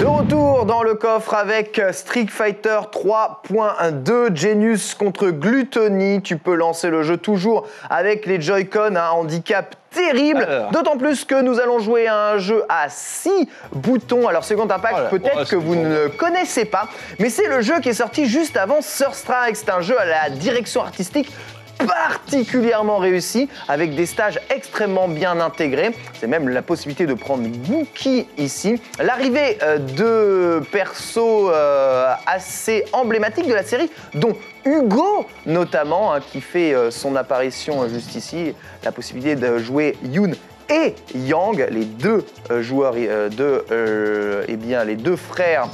De 0.00 0.06
retour 0.06 0.64
dans 0.64 0.82
le 0.82 0.94
coffre 0.94 1.34
avec 1.34 1.78
Street 1.92 2.24
Fighter 2.26 2.78
3.2 2.90 4.34
Genius 4.34 4.94
contre 4.94 5.28
Gluttony. 5.28 6.22
Tu 6.22 6.38
peux 6.38 6.54
lancer 6.54 6.88
le 6.88 7.02
jeu 7.02 7.18
toujours 7.18 7.68
avec 7.90 8.24
les 8.24 8.40
Joy-Con 8.40 8.96
à 8.96 9.12
handicap 9.12 9.76
terrible. 9.90 10.48
D'autant 10.72 10.96
plus 10.96 11.26
que 11.26 11.42
nous 11.42 11.60
allons 11.60 11.80
jouer 11.80 12.06
à 12.06 12.30
un 12.30 12.38
jeu 12.38 12.64
à 12.70 12.88
6 12.88 13.46
boutons. 13.74 14.26
Alors 14.26 14.44
Second 14.44 14.70
Impact, 14.70 14.96
Oh 15.04 15.10
peut-être 15.10 15.42
oh, 15.42 15.50
que 15.50 15.56
vous 15.56 15.74
bon. 15.74 15.82
ne 15.82 16.04
le 16.04 16.08
connaissez 16.08 16.64
pas, 16.64 16.88
mais 17.18 17.28
c'est 17.28 17.48
le 17.48 17.60
jeu 17.60 17.78
qui 17.80 17.90
est 17.90 17.94
sorti 17.94 18.24
juste 18.24 18.56
avant 18.56 18.80
Surstrike. 18.80 19.54
C'est 19.54 19.70
un 19.70 19.82
jeu 19.82 20.00
à 20.00 20.06
la 20.06 20.30
direction 20.30 20.80
artistique 20.80 21.30
particulièrement 21.86 22.98
réussi 22.98 23.48
avec 23.68 23.94
des 23.94 24.06
stages 24.06 24.40
extrêmement 24.54 25.08
bien 25.08 25.40
intégrés. 25.40 25.90
C'est 26.18 26.26
même 26.26 26.48
la 26.48 26.62
possibilité 26.62 27.06
de 27.06 27.14
prendre 27.14 27.48
Gookie 27.68 28.26
ici. 28.38 28.80
L'arrivée 28.98 29.58
euh, 29.62 29.78
de 29.78 30.64
persos 30.70 31.18
euh, 31.18 32.12
assez 32.26 32.84
emblématiques 32.92 33.48
de 33.48 33.54
la 33.54 33.62
série, 33.62 33.90
dont 34.14 34.36
Hugo 34.64 35.26
notamment, 35.46 36.12
hein, 36.12 36.20
qui 36.20 36.40
fait 36.40 36.74
euh, 36.74 36.90
son 36.90 37.16
apparition 37.16 37.88
juste 37.88 38.14
ici. 38.14 38.54
La 38.84 38.92
possibilité 38.92 39.36
de 39.36 39.58
jouer 39.58 39.96
Yoon 40.04 40.32
et 40.68 40.94
Yang, 41.14 41.66
les 41.70 41.84
deux 41.84 42.24
joueurs 42.60 42.94
de, 42.94 44.44
eh 44.46 44.56
bien, 44.56 44.84
les 44.84 44.94
deux 44.94 45.16
frères 45.16 45.68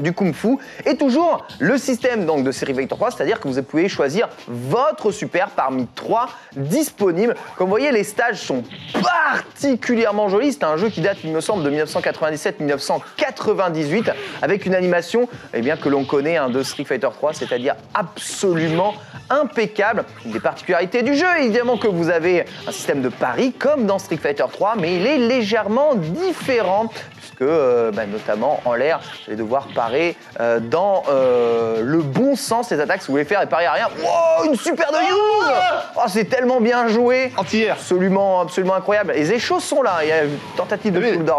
du 0.00 0.12
Kung 0.12 0.34
Fu 0.34 0.58
et 0.84 0.96
toujours 0.96 1.46
le 1.58 1.78
système 1.78 2.26
donc 2.26 2.44
de 2.44 2.52
Street 2.52 2.74
Fighter 2.74 2.94
3, 2.94 3.12
c'est-à-dire 3.12 3.40
que 3.40 3.48
vous 3.48 3.62
pouvez 3.62 3.88
choisir 3.88 4.28
votre 4.48 5.12
super 5.12 5.50
parmi 5.50 5.86
trois 5.94 6.28
disponibles. 6.56 7.36
Comme 7.56 7.66
vous 7.66 7.72
voyez, 7.72 7.92
les 7.92 8.04
stages 8.04 8.40
sont 8.40 8.64
particulièrement 9.02 10.28
jolis. 10.28 10.52
C'est 10.52 10.64
un 10.64 10.76
jeu 10.76 10.88
qui 10.88 11.00
date, 11.00 11.18
il 11.24 11.32
me 11.32 11.40
semble, 11.40 11.62
de 11.62 11.70
1997-1998 11.70 14.12
avec 14.42 14.66
une 14.66 14.74
animation 14.74 15.28
eh 15.54 15.60
bien, 15.60 15.76
que 15.76 15.88
l'on 15.88 16.04
connaît 16.04 16.36
hein, 16.36 16.50
de 16.50 16.62
Street 16.62 16.84
Fighter 16.84 17.08
3, 17.12 17.34
c'est-à-dire 17.34 17.76
absolument 17.94 18.94
impeccable. 19.28 20.04
Une 20.24 20.32
des 20.32 20.40
particularités 20.40 21.02
du 21.02 21.14
jeu, 21.14 21.26
évidemment 21.38 21.76
que 21.76 21.86
vous 21.86 22.10
avez 22.10 22.44
un 22.66 22.72
système 22.72 23.02
de 23.02 23.08
pari 23.08 23.52
comme 23.52 23.86
dans 23.86 23.98
Street 23.98 24.16
Fighter 24.16 24.46
3, 24.50 24.76
mais 24.78 24.96
il 24.96 25.06
est 25.06 25.18
légèrement 25.18 25.94
différent 25.94 26.90
puisque 27.16 27.42
euh, 27.42 27.92
bah, 27.92 28.06
notamment 28.06 28.60
en 28.64 28.74
l'air, 28.74 28.98
vous 28.98 29.28
allez 29.28 29.36
devoir 29.36 29.68
parer 29.90 30.16
euh, 30.40 30.60
dans 30.60 31.02
euh, 31.08 31.82
le 31.82 31.98
bon 31.98 32.36
sens 32.36 32.70
les 32.70 32.80
attaques. 32.80 33.02
Si 33.02 33.08
vous 33.08 33.14
voulez 33.14 33.24
faire 33.24 33.42
et 33.42 33.46
parer 33.46 33.66
à 33.66 33.72
rien, 33.72 33.88
wow, 34.02 34.44
une 34.44 34.56
super 34.56 34.90
de 34.90 34.96
Youz 34.96 35.52
Oh, 35.96 36.00
c'est 36.08 36.24
tellement 36.24 36.60
bien 36.60 36.88
joué 36.88 37.32
Anti-air. 37.36 37.74
Absolument, 37.74 38.40
absolument 38.40 38.74
incroyable. 38.74 39.12
Les 39.14 39.32
échos 39.32 39.60
sont 39.60 39.82
là. 39.82 39.98
Il 40.02 40.08
y 40.08 40.12
a 40.12 40.24
une 40.24 40.38
tentative 40.56 40.92
de 40.92 41.00
Les 41.00 41.12
full 41.14 41.24
de- 41.24 41.32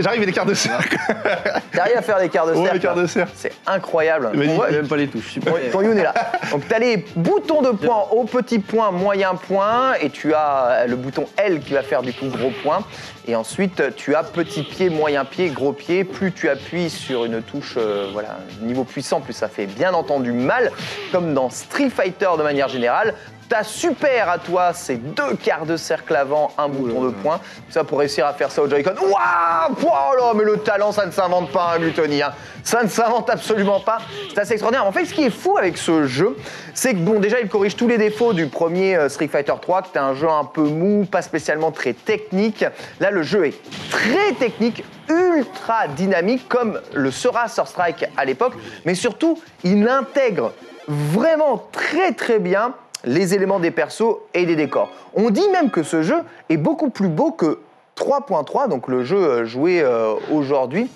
J'arrive, 0.00 0.22
a 0.22 0.26
des 0.26 0.32
quarts 0.32 0.46
de 0.46 0.54
cercle. 0.54 0.96
T'arrives 1.72 1.96
à 1.96 2.02
faire 2.02 2.18
des 2.18 2.28
quarts 2.28 2.46
de 2.46 2.54
cercle. 2.54 2.74
les 2.74 2.80
quarts 2.80 2.94
de 2.94 3.06
cercle. 3.06 3.32
C'est 3.34 3.52
incroyable. 3.66 4.30
Mais 4.34 4.46
même 4.46 4.88
pas 4.88 4.96
les 4.96 5.08
touches. 5.08 5.32
Super. 5.32 5.52
ton, 5.52 5.58
ton 5.70 5.82
Youn 5.82 5.98
est 5.98 6.02
là. 6.02 6.14
Donc 6.50 6.66
tu 6.66 6.74
as 6.74 6.78
les 6.78 7.04
boutons 7.16 7.62
de 7.62 7.70
points 7.70 8.04
au 8.10 8.24
petit 8.24 8.58
point, 8.58 8.90
moyen 8.90 9.34
point, 9.34 9.94
et 10.00 10.10
tu 10.10 10.32
as 10.34 10.86
le 10.86 10.96
bouton 10.96 11.26
L 11.36 11.60
qui 11.60 11.74
va 11.74 11.82
faire 11.82 12.02
du 12.02 12.12
coup 12.12 12.26
gros 12.26 12.52
point. 12.62 12.80
Et 13.28 13.36
ensuite 13.36 13.94
tu 13.94 14.14
as 14.14 14.22
petit 14.22 14.62
pied, 14.62 14.88
moyen 14.88 15.26
pied, 15.26 15.50
gros 15.50 15.74
pied. 15.74 16.02
Plus 16.02 16.32
tu 16.32 16.48
appuies 16.48 16.88
sur 16.88 17.26
une 17.26 17.42
touche, 17.42 17.74
euh, 17.76 18.08
voilà, 18.10 18.38
niveau 18.62 18.84
puissant, 18.84 19.20
plus 19.20 19.34
ça 19.34 19.48
fait 19.48 19.66
bien 19.66 19.92
entendu 19.92 20.32
mal, 20.32 20.72
comme 21.12 21.34
dans 21.34 21.50
Street 21.50 21.90
Fighter 21.90 22.30
de 22.38 22.42
manière 22.42 22.68
générale. 22.68 23.14
Ta 23.48 23.64
super 23.64 24.28
à 24.28 24.36
toi, 24.38 24.72
c'est 24.74 24.96
deux 24.96 25.34
quarts 25.42 25.64
de 25.64 25.78
cercle 25.78 26.14
avant, 26.14 26.50
un 26.58 26.68
bouton 26.68 27.04
de 27.04 27.08
poing. 27.10 27.40
Ça 27.70 27.82
pour 27.82 27.98
réussir 27.98 28.26
à 28.26 28.34
faire 28.34 28.50
ça 28.50 28.60
au 28.62 28.68
Joy-Con. 28.68 28.90
Waouh 29.00 29.74
Oh 29.80 30.16
là, 30.18 30.32
mais 30.34 30.44
le 30.44 30.58
talent, 30.58 30.92
ça 30.92 31.06
ne 31.06 31.10
s'invente 31.10 31.50
pas, 31.50 31.72
hein, 31.74 31.78
Gluttony. 31.78 32.20
hein. 32.22 32.32
Ça 32.62 32.82
ne 32.82 32.88
s'invente 32.88 33.30
absolument 33.30 33.80
pas. 33.80 33.98
C'est 34.34 34.40
assez 34.40 34.52
extraordinaire. 34.52 34.86
En 34.86 34.92
fait, 34.92 35.06
ce 35.06 35.14
qui 35.14 35.24
est 35.24 35.30
fou 35.30 35.56
avec 35.56 35.78
ce 35.78 36.04
jeu, 36.04 36.36
c'est 36.74 36.92
que 36.92 36.98
bon, 36.98 37.20
déjà, 37.20 37.40
il 37.40 37.48
corrige 37.48 37.74
tous 37.74 37.88
les 37.88 37.96
défauts 37.96 38.34
du 38.34 38.48
premier 38.48 38.96
euh, 38.96 39.08
Street 39.08 39.28
Fighter 39.28 39.54
3, 39.58 39.80
qui 39.82 39.88
était 39.90 39.98
un 39.98 40.14
jeu 40.14 40.28
un 40.28 40.44
peu 40.44 40.62
mou, 40.64 41.06
pas 41.10 41.22
spécialement 41.22 41.70
très 41.70 41.94
technique. 41.94 42.66
Là, 43.00 43.10
le 43.10 43.22
jeu 43.22 43.46
est 43.46 43.58
très 43.90 44.32
technique, 44.38 44.84
ultra 45.08 45.88
dynamique, 45.88 46.46
comme 46.50 46.80
le 46.92 47.10
sera 47.10 47.48
Sur 47.48 47.66
Strike 47.66 48.04
à 48.18 48.26
l'époque. 48.26 48.52
Mais 48.84 48.94
surtout, 48.94 49.40
il 49.64 49.88
intègre 49.88 50.52
vraiment 50.86 51.66
très 51.72 52.12
très 52.12 52.38
bien 52.38 52.74
les 53.04 53.34
éléments 53.34 53.60
des 53.60 53.70
persos 53.70 54.16
et 54.34 54.44
des 54.46 54.56
décors. 54.56 54.90
On 55.14 55.30
dit 55.30 55.48
même 55.50 55.70
que 55.70 55.82
ce 55.82 56.02
jeu 56.02 56.16
est 56.48 56.56
beaucoup 56.56 56.90
plus 56.90 57.08
beau 57.08 57.30
que 57.32 57.60
3.3, 57.96 58.68
donc 58.68 58.88
le 58.88 59.02
jeu 59.04 59.16
euh, 59.16 59.44
joué 59.44 59.80
euh, 59.82 60.14
aujourd'hui. 60.32 60.90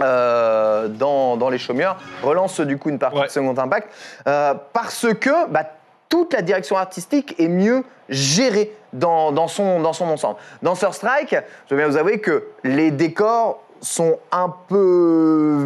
euh, 0.00 0.88
dans, 0.88 1.36
dans 1.36 1.50
les 1.50 1.58
chômeurs, 1.58 1.96
relance 2.22 2.60
du 2.60 2.78
coup 2.78 2.88
une 2.88 2.98
partie 2.98 3.18
Ouais. 3.18 3.26
de 3.26 3.30
Second 3.30 3.56
Impact, 3.58 3.88
euh, 4.26 4.54
parce 4.72 5.06
que 5.20 5.48
bah, 5.50 5.64
toute 6.08 6.32
la 6.32 6.42
direction 6.42 6.76
artistique 6.76 7.34
est 7.38 7.48
mieux 7.48 7.84
gérée 8.08 8.72
dans, 8.92 9.30
dans 9.32 9.46
son, 9.48 9.80
dans 9.80 9.92
son 9.92 10.06
ensemble. 10.06 10.36
Dans 10.62 10.74
Sur 10.74 10.94
Strike, 10.94 11.36
je 11.68 11.74
vais 11.74 11.82
bien 11.82 11.88
vous 11.90 11.96
avouer 11.98 12.18
que 12.20 12.44
les 12.64 12.90
décors 12.90 13.62
sont 13.80 14.18
un 14.32 14.52
peu 14.68 15.64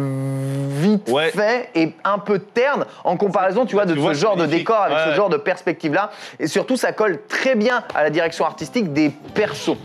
vite 0.81 1.09
Ouais. 1.09 1.29
faits 1.31 1.69
et 1.75 1.93
un 2.03 2.17
peu 2.17 2.39
ternes 2.39 2.85
en 3.03 3.17
comparaison, 3.17 3.65
tu 3.65 3.75
vois, 3.75 3.85
de 3.85 3.91
Tu 3.93 3.99
ce 3.99 4.03
vois, 4.03 4.13
genre 4.13 4.35
de 4.37 4.45
décor 4.45 4.77
avec 4.81 4.97
Ouais, 4.97 5.03
ce 5.11 5.15
genre 5.15 5.29
de 5.29 5.37
perspective-là. 5.37 6.11
Et 6.39 6.47
surtout, 6.47 6.77
ça 6.77 6.91
colle 6.93 7.19
très 7.27 7.55
bien 7.55 7.83
à 7.93 8.03
la 8.03 8.09
direction 8.09 8.45
artistique 8.45 8.93
des 8.93 9.09
persos. 9.33 9.77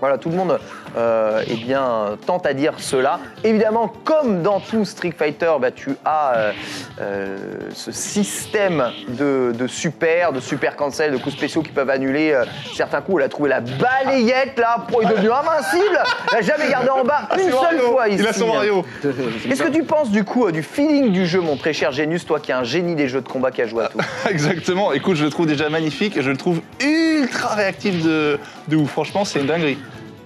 Voilà, 0.00 0.18
tout 0.18 0.28
le 0.28 0.36
monde 0.36 0.58
euh, 0.96 1.42
eh 1.48 1.56
bien, 1.56 2.16
tente 2.26 2.46
à 2.46 2.54
dire 2.54 2.74
cela. 2.78 3.18
Évidemment, 3.42 3.92
comme 4.04 4.42
dans 4.42 4.60
tout 4.60 4.84
Street 4.84 5.14
Fighter, 5.16 5.52
bah, 5.60 5.70
tu 5.70 5.90
as 6.04 6.34
euh, 6.36 6.52
euh, 7.00 7.36
ce 7.72 7.90
système 7.92 8.90
de, 9.08 9.52
de 9.56 9.66
super, 9.66 10.32
de 10.32 10.40
super 10.40 10.76
cancel, 10.76 11.12
de 11.12 11.16
coups 11.16 11.34
spéciaux 11.34 11.62
qui 11.62 11.72
peuvent 11.72 11.90
annuler 11.90 12.34
certains 12.74 13.00
coups. 13.00 13.18
Elle 13.18 13.26
a 13.26 13.28
trouvé 13.28 13.48
la 13.50 13.60
balayette 13.60 14.58
là, 14.58 14.84
pour 14.88 15.02
il 15.02 15.10
est 15.10 15.14
devenu 15.14 15.30
invincible. 15.30 16.02
Elle 16.30 16.38
n'a 16.38 16.42
jamais 16.42 16.70
gardé 16.70 16.90
en 16.90 17.04
bas 17.04 17.28
une 17.36 17.50
seule 17.50 17.52
Mario. 17.52 17.80
fois 17.90 18.08
ici. 18.08 18.18
Il 18.20 18.28
a 18.28 18.32
son 18.32 18.48
Mario. 18.48 18.84
Qu'est-ce 19.02 19.62
que 19.62 19.70
tu 19.70 19.82
penses 19.82 20.10
du 20.10 20.24
coup 20.24 20.50
du 20.52 20.62
feeling 20.62 21.10
du 21.10 21.26
jeu, 21.26 21.40
mon 21.40 21.56
très 21.56 21.72
cher 21.72 21.92
Genius, 21.92 22.24
toi 22.26 22.38
qui 22.40 22.50
es 22.50 22.54
un 22.54 22.64
génie 22.64 22.94
des 22.94 23.08
jeux 23.08 23.20
de 23.20 23.28
combat 23.28 23.50
qui 23.50 23.62
a 23.62 23.66
joué 23.66 23.84
à 23.84 23.88
tout 23.88 23.98
Exactement. 24.30 24.92
Écoute, 24.92 25.16
je 25.16 25.24
le 25.24 25.30
trouve 25.30 25.46
déjà 25.46 25.68
magnifique 25.68 26.16
et 26.16 26.22
je 26.22 26.30
le 26.30 26.36
trouve 26.36 26.60
ultra 26.80 27.54
réactif 27.54 28.02
de, 28.04 28.38
de 28.68 28.76
ouf. 28.76 28.90
Franchement, 28.90 29.24
c'est 29.24 29.40
une 29.40 29.46
dinguerie. 29.46 29.78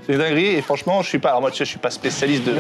C'est 0.09 0.15
une 0.15 0.21
dinguerie 0.21 0.47
et 0.47 0.63
franchement, 0.63 1.03
je 1.03 1.09
suis 1.09 1.19
pas. 1.19 1.29
Alors 1.29 1.43
moi, 1.43 1.51
tu 1.51 1.59
sais, 1.59 1.67
je 1.67 1.69
suis 1.69 1.79
pas 1.79 1.91
spécialiste 1.91 2.45
de. 2.45 2.55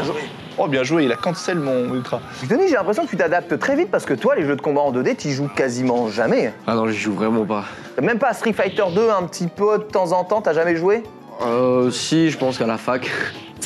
Oh, 0.58 0.68
bien 0.68 0.82
joué. 0.82 1.04
Il 1.04 1.12
a 1.12 1.16
cancel 1.16 1.58
mon 1.58 1.94
ultra. 1.94 2.20
Denis, 2.46 2.68
j'ai 2.68 2.74
l'impression 2.74 3.06
que 3.06 3.08
tu 3.08 3.16
t'adaptes 3.16 3.58
très 3.58 3.74
vite 3.74 3.90
parce 3.90 4.04
que 4.04 4.12
toi, 4.12 4.36
les 4.36 4.44
jeux 4.44 4.54
de 4.54 4.60
combat 4.60 4.82
en 4.82 4.92
2D, 4.92 5.16
tu 5.16 5.30
joues 5.30 5.48
quasiment 5.48 6.10
jamais. 6.10 6.52
Ah 6.66 6.74
non, 6.74 6.88
j'y 6.88 6.98
joue 6.98 7.14
vraiment 7.14 7.46
pas. 7.46 7.64
Même 8.02 8.18
pas 8.18 8.28
à 8.28 8.34
Street 8.34 8.52
Fighter 8.52 8.84
2 8.94 9.08
un 9.08 9.22
petit 9.22 9.46
peu 9.46 9.78
de 9.78 9.84
temps 9.84 10.12
en 10.12 10.24
temps, 10.24 10.42
t'as 10.42 10.52
jamais 10.52 10.76
joué? 10.76 11.04
Euh, 11.40 11.90
si, 11.90 12.30
je 12.30 12.36
pense 12.36 12.58
qu'à 12.58 12.66
la 12.66 12.76
fac. 12.76 13.08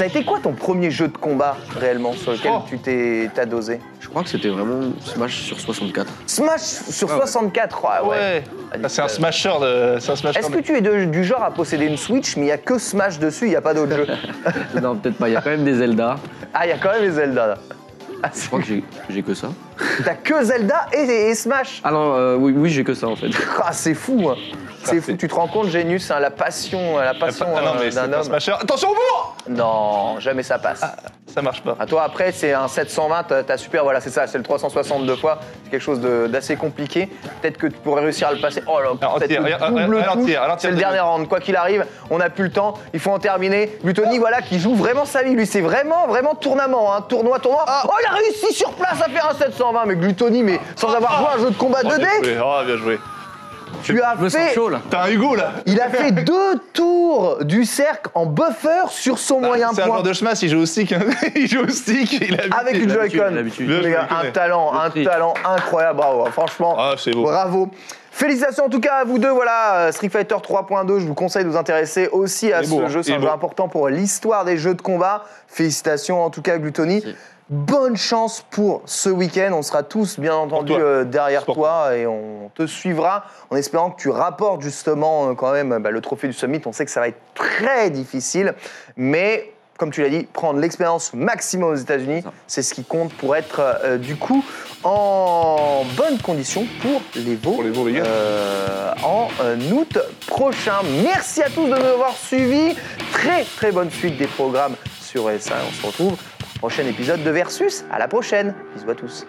Ça 0.03 0.07
a 0.07 0.09
été 0.09 0.25
quoi 0.25 0.41
ton 0.41 0.51
premier 0.53 0.91
jeu 0.91 1.07
de 1.07 1.17
combat 1.17 1.57
réellement 1.79 2.13
sur 2.13 2.33
lequel 2.33 2.51
Oh. 2.53 2.63
tu 2.69 2.77
t'es 2.77 3.31
t'as 3.33 3.47
dosé 3.47 3.79
Je 4.01 4.09
crois 4.09 4.25
que 4.25 4.31
c'était 4.31 4.49
vraiment 4.49 4.91
Smash 5.05 5.43
sur 5.43 5.61
64. 5.61 6.13
Smash 6.27 6.61
sur 6.61 7.09
Ah 7.09 7.15
ouais. 7.15 7.21
64, 7.21 7.83
ah 7.89 8.05
ouais. 8.05 8.43
Ah, 8.73 8.89
c'est 8.89 9.03
un 9.03 9.07
smasher 9.07 9.53
de. 9.61 9.99
C'est 10.01 10.11
un 10.11 10.17
smasher. 10.17 10.41
Est-ce 10.41 10.51
de- 10.51 10.57
que 10.57 10.61
tu 10.61 10.77
es 10.77 10.81
de- 10.81 11.05
du 11.05 11.23
genre 11.23 11.45
à 11.45 11.53
posséder 11.53 11.87
une 11.87 11.97
Switch, 11.97 12.35
mais 12.37 12.43
il 12.43 12.47
n'y 12.47 12.51
a 12.51 12.59
que 12.59 12.79
Smash 12.79 13.21
dessus, 13.21 13.45
il 13.45 13.51
n'y 13.51 13.55
a 13.57 13.61
pas 13.61 13.75
d'autres 13.75 13.95
jeux 13.95 14.07
non, 14.83 14.97
peut-être 14.97 15.19
pas. 15.19 15.29
Il 15.29 15.35
y 15.35 15.37
a 15.37 15.41
quand 15.41 15.51
même 15.51 15.63
des 15.63 15.75
Zelda. 15.75 16.17
Ah, 16.53 16.67
il 16.67 16.71
y 16.71 16.73
a 16.73 16.79
quand 16.79 16.91
même 16.91 17.03
les 17.03 17.13
Zelda 17.13 17.47
là. 17.47 17.55
Ah, 18.23 18.31
Je 18.35 18.47
crois 18.47 18.61
que 18.61 18.67
j'ai 18.67 18.85
j'ai 19.11 19.23
que 19.23 19.35
ça. 19.35 19.49
T'as 20.05 20.15
que 20.15 20.43
Zelda 20.45 20.87
et, 20.93 21.31
et 21.31 21.35
Smash 21.35 21.81
Ah 21.85 21.91
non, 21.91 22.15
euh, 22.15 22.37
oui, 22.37 22.53
oui 22.57 22.71
j'ai 22.71 22.85
que 22.85 22.95
ça 22.95 23.09
en 23.09 23.17
fait. 23.17 23.29
Ah, 23.63 23.73
c'est 23.73 23.95
fou 23.95 24.29
hein. 24.31 24.37
C'est 24.85 25.01
fou, 25.01 25.13
tu 25.17 25.29
te 25.29 25.35
rends 25.35 25.47
compte, 25.49 25.69
Genius, 25.69 26.11
hein, 26.11 26.19
la 26.21 26.31
passion, 26.31 26.99
la 26.99 27.15
passion 27.15 27.47
Ah 27.57 27.61
non, 27.63 27.71
euh, 27.71 27.75
mais 27.81 27.91
c'est 27.91 27.97
d'un 27.97 28.13
un 28.13 28.17
homme. 28.19 28.23
smasher. 28.25 28.53
Attention 28.61 28.91
au 28.91 28.95
bourg 28.95 29.37
Non, 29.49 30.19
jamais 30.21 30.43
ça 30.43 30.59
passe. 30.59 30.83
Ça 31.33 31.41
marche 31.43 31.63
pas. 31.63 31.77
À 31.81 31.87
toi, 31.87 32.03
après, 32.03 32.31
c'est 32.33 32.53
un 32.53 32.69
720, 32.69 33.25
t'as 33.47 33.57
super, 33.57 33.85
voilà, 33.85 34.01
c'est 34.01 34.11
ça, 34.11 34.27
c'est 34.27 34.37
le 34.39 34.45
362 34.45 35.17
fois, 35.17 35.39
c'est 35.65 35.71
quelque 35.71 35.81
chose 35.83 36.01
de- 36.01 36.27
d'assez 36.27 36.57
compliqué. 36.57 37.09
Peut-être 37.41 37.57
que 37.59 37.67
tu 37.69 37.73
pourrais 37.79 38.03
réussir 38.03 38.29
à 38.29 38.33
le 38.33 38.41
passer. 38.41 38.63
Oh 38.67 38.79
là, 38.81 38.91
c'est 40.59 40.71
le 40.71 40.77
dernier 40.77 41.01
round. 41.01 41.29
Quoi 41.29 41.41
qu'il 41.41 41.57
arrive, 41.57 41.87
on 42.11 42.19
n'a 42.19 42.29
plus 42.31 42.45
le 42.45 42.51
temps, 42.51 42.75
il 42.93 43.01
faut 43.01 43.11
en 43.11 43.19
terminer. 43.19 43.79
Glutoni, 43.83 44.19
voilà, 44.19 44.43
qui 44.43 44.59
joue 44.59 44.75
vraiment 44.75 45.05
sa 45.05 45.23
vie, 45.23 45.35
lui, 45.35 45.47
c'est 45.47 45.61
vraiment, 45.63 46.07
vraiment 46.07 46.35
tournament, 46.35 46.93
hein, 46.95 47.01
tournoi, 47.09 47.39
tournoi. 47.39 47.65
Ah. 47.67 47.83
Oh, 47.87 47.93
il 48.03 48.07
a 48.07 48.15
réussi 48.17 48.53
sur 48.53 48.73
place 48.75 49.01
à 49.01 49.09
faire 49.09 49.29
un 49.31 49.35
720, 49.35 49.85
mais 49.87 49.97
Glutoni, 49.97 50.43
mais 50.43 50.61
sans 50.77 50.93
avoir 50.93 51.19
joué 51.19 51.29
un 51.35 51.45
jeu 51.45 51.51
de 51.51 51.57
combat 51.57 51.79
Oh, 51.85 51.89
2D, 51.89 51.99
bien 51.99 52.23
joué. 52.23 52.39
Oh, 52.45 52.65
bien 52.67 52.77
joué. 52.77 52.99
Tu 53.83 54.01
as 54.03 54.15
me 54.17 54.29
fait. 54.29 54.55
T'as 54.91 55.05
un 55.05 55.11
Hugo 55.11 55.35
là 55.35 55.53
Il 55.67 55.81
a 55.81 55.89
fait 55.89 56.13
deux 56.13 56.59
tours 56.73 57.39
du 57.45 57.65
cercle 57.65 58.11
en 58.15 58.27
buffer 58.27 58.89
sur 58.91 59.19
son 59.19 59.41
moyen 59.41 59.69
Bah, 59.69 59.73
C'est 59.77 59.83
un 59.83 59.87
point. 59.87 59.95
joueur 59.97 60.03
de 60.03 60.13
Smash, 60.13 60.43
il 60.43 60.49
joue 60.51 60.61
au 60.61 60.67
stick. 60.67 60.93
hein. 60.93 61.01
il 61.37 61.49
joue 61.49 61.65
au 61.65 61.69
stick. 61.69 62.13
Il 62.13 62.41
a 62.41 62.57
Avec 62.59 62.77
une 62.77 62.91
Joy-Con. 62.91 63.23
un 63.25 64.31
talent, 64.31 64.73
Le 64.73 65.01
un 65.03 65.05
talent 65.05 65.35
incroyable. 65.45 65.97
Bravo, 65.99 66.25
franchement. 66.33 66.77
Ah, 66.79 66.95
c'est 66.97 67.13
beau. 67.13 67.23
Bravo. 67.23 67.71
Félicitations 68.15 68.67
en 68.67 68.69
tout 68.69 68.81
cas 68.81 68.97
à 68.97 69.05
vous 69.05 69.19
deux. 69.19 69.31
Voilà, 69.31 69.75
euh, 69.87 69.93
Street 69.93 70.11
Fighter 70.11 70.35
3.2. 70.35 70.99
Je 71.01 71.07
vous 71.07 71.15
conseille 71.15 71.45
de 71.45 71.49
vous 71.49 71.57
intéresser 71.57 72.09
aussi 72.09 72.53
à 72.53 72.63
ce 72.63 72.69
beau, 72.69 72.83
hein. 72.83 72.89
jeu. 72.89 73.03
C'est 73.03 73.13
un 73.13 73.21
jeu 73.21 73.27
beau. 73.27 73.33
important 73.33 73.69
pour 73.69 73.89
l'histoire 73.89 74.45
des 74.45 74.59
jeux 74.59 74.75
de 74.75 74.83
combat. 74.83 75.25
Félicitations 75.49 76.23
en 76.23 76.31
tout 76.31 76.43
cas, 76.43 76.59
Gluttony. 76.59 77.03
Bonne 77.57 77.99
chance 77.99 78.47
pour 78.51 78.81
ce 78.87 79.11
week-end. 79.11 79.51
On 79.53 79.61
sera 79.61 79.83
tous, 79.83 80.19
bien 80.19 80.35
entendu, 80.35 80.73
toi. 80.73 80.81
euh, 80.81 81.05
derrière 81.05 81.45
toi 81.45 81.95
et 81.95 82.07
on 82.07 82.51
te 82.55 82.67
suivra 82.67 83.25
en 83.51 83.57
espérant 83.57 83.91
que 83.91 84.01
tu 84.01 84.09
rapportes 84.09 84.63
justement 84.63 85.29
euh, 85.29 85.35
quand 85.35 85.53
même 85.53 85.77
bah, 85.83 85.91
le 85.91 86.01
trophée 86.01 86.29
du 86.29 86.33
Summit. 86.33 86.63
On 86.65 86.73
sait 86.73 86.87
que 86.87 86.91
ça 86.91 87.01
va 87.01 87.09
être 87.09 87.21
très 87.35 87.91
difficile, 87.91 88.55
mais 88.97 89.53
comme 89.77 89.91
tu 89.91 90.01
l'as 90.01 90.09
dit, 90.09 90.23
prendre 90.33 90.61
l'expérience 90.61 91.13
maximum 91.13 91.73
aux 91.73 91.77
États-Unis, 91.77 92.23
c'est 92.47 92.63
ce 92.63 92.73
qui 92.73 92.85
compte 92.85 93.13
pour 93.13 93.37
être 93.37 93.61
euh, 93.85 93.99
du 93.99 94.17
coup 94.17 94.43
en 94.83 95.83
bonne 95.95 96.17
condition 96.23 96.67
pour 96.81 97.03
les 97.17 97.35
veaux, 97.37 97.53
Pour 97.53 97.63
les 97.65 97.71
veaux, 97.71 97.87
les 97.87 97.95
gars. 97.95 98.05
euh, 98.07 98.93
en 99.03 99.29
août 99.73 99.99
prochain. 100.27 100.77
Merci 101.03 101.43
à 101.43 101.51
tous 101.51 101.65
de 101.67 101.69
nous 101.69 101.75
avoir 101.75 102.17
suivis. 102.17 102.75
Très 103.13 103.45
très 103.45 103.73
bonne 103.73 103.91
suite 103.91 104.17
des 104.17 104.27
programmes 104.27 104.77
sur 105.03 105.25
SA. 105.39 105.57
On 105.69 105.73
se 105.73 105.87
retrouve 105.87 106.17
prochain 106.63 106.87
épisode 106.87 107.25
de 107.25 107.31
Versus. 107.31 107.85
À 107.91 107.99
la 107.99 108.07
prochaine. 108.07 108.55
Bisous 108.77 108.91
à 108.91 108.95
tous. 108.95 109.27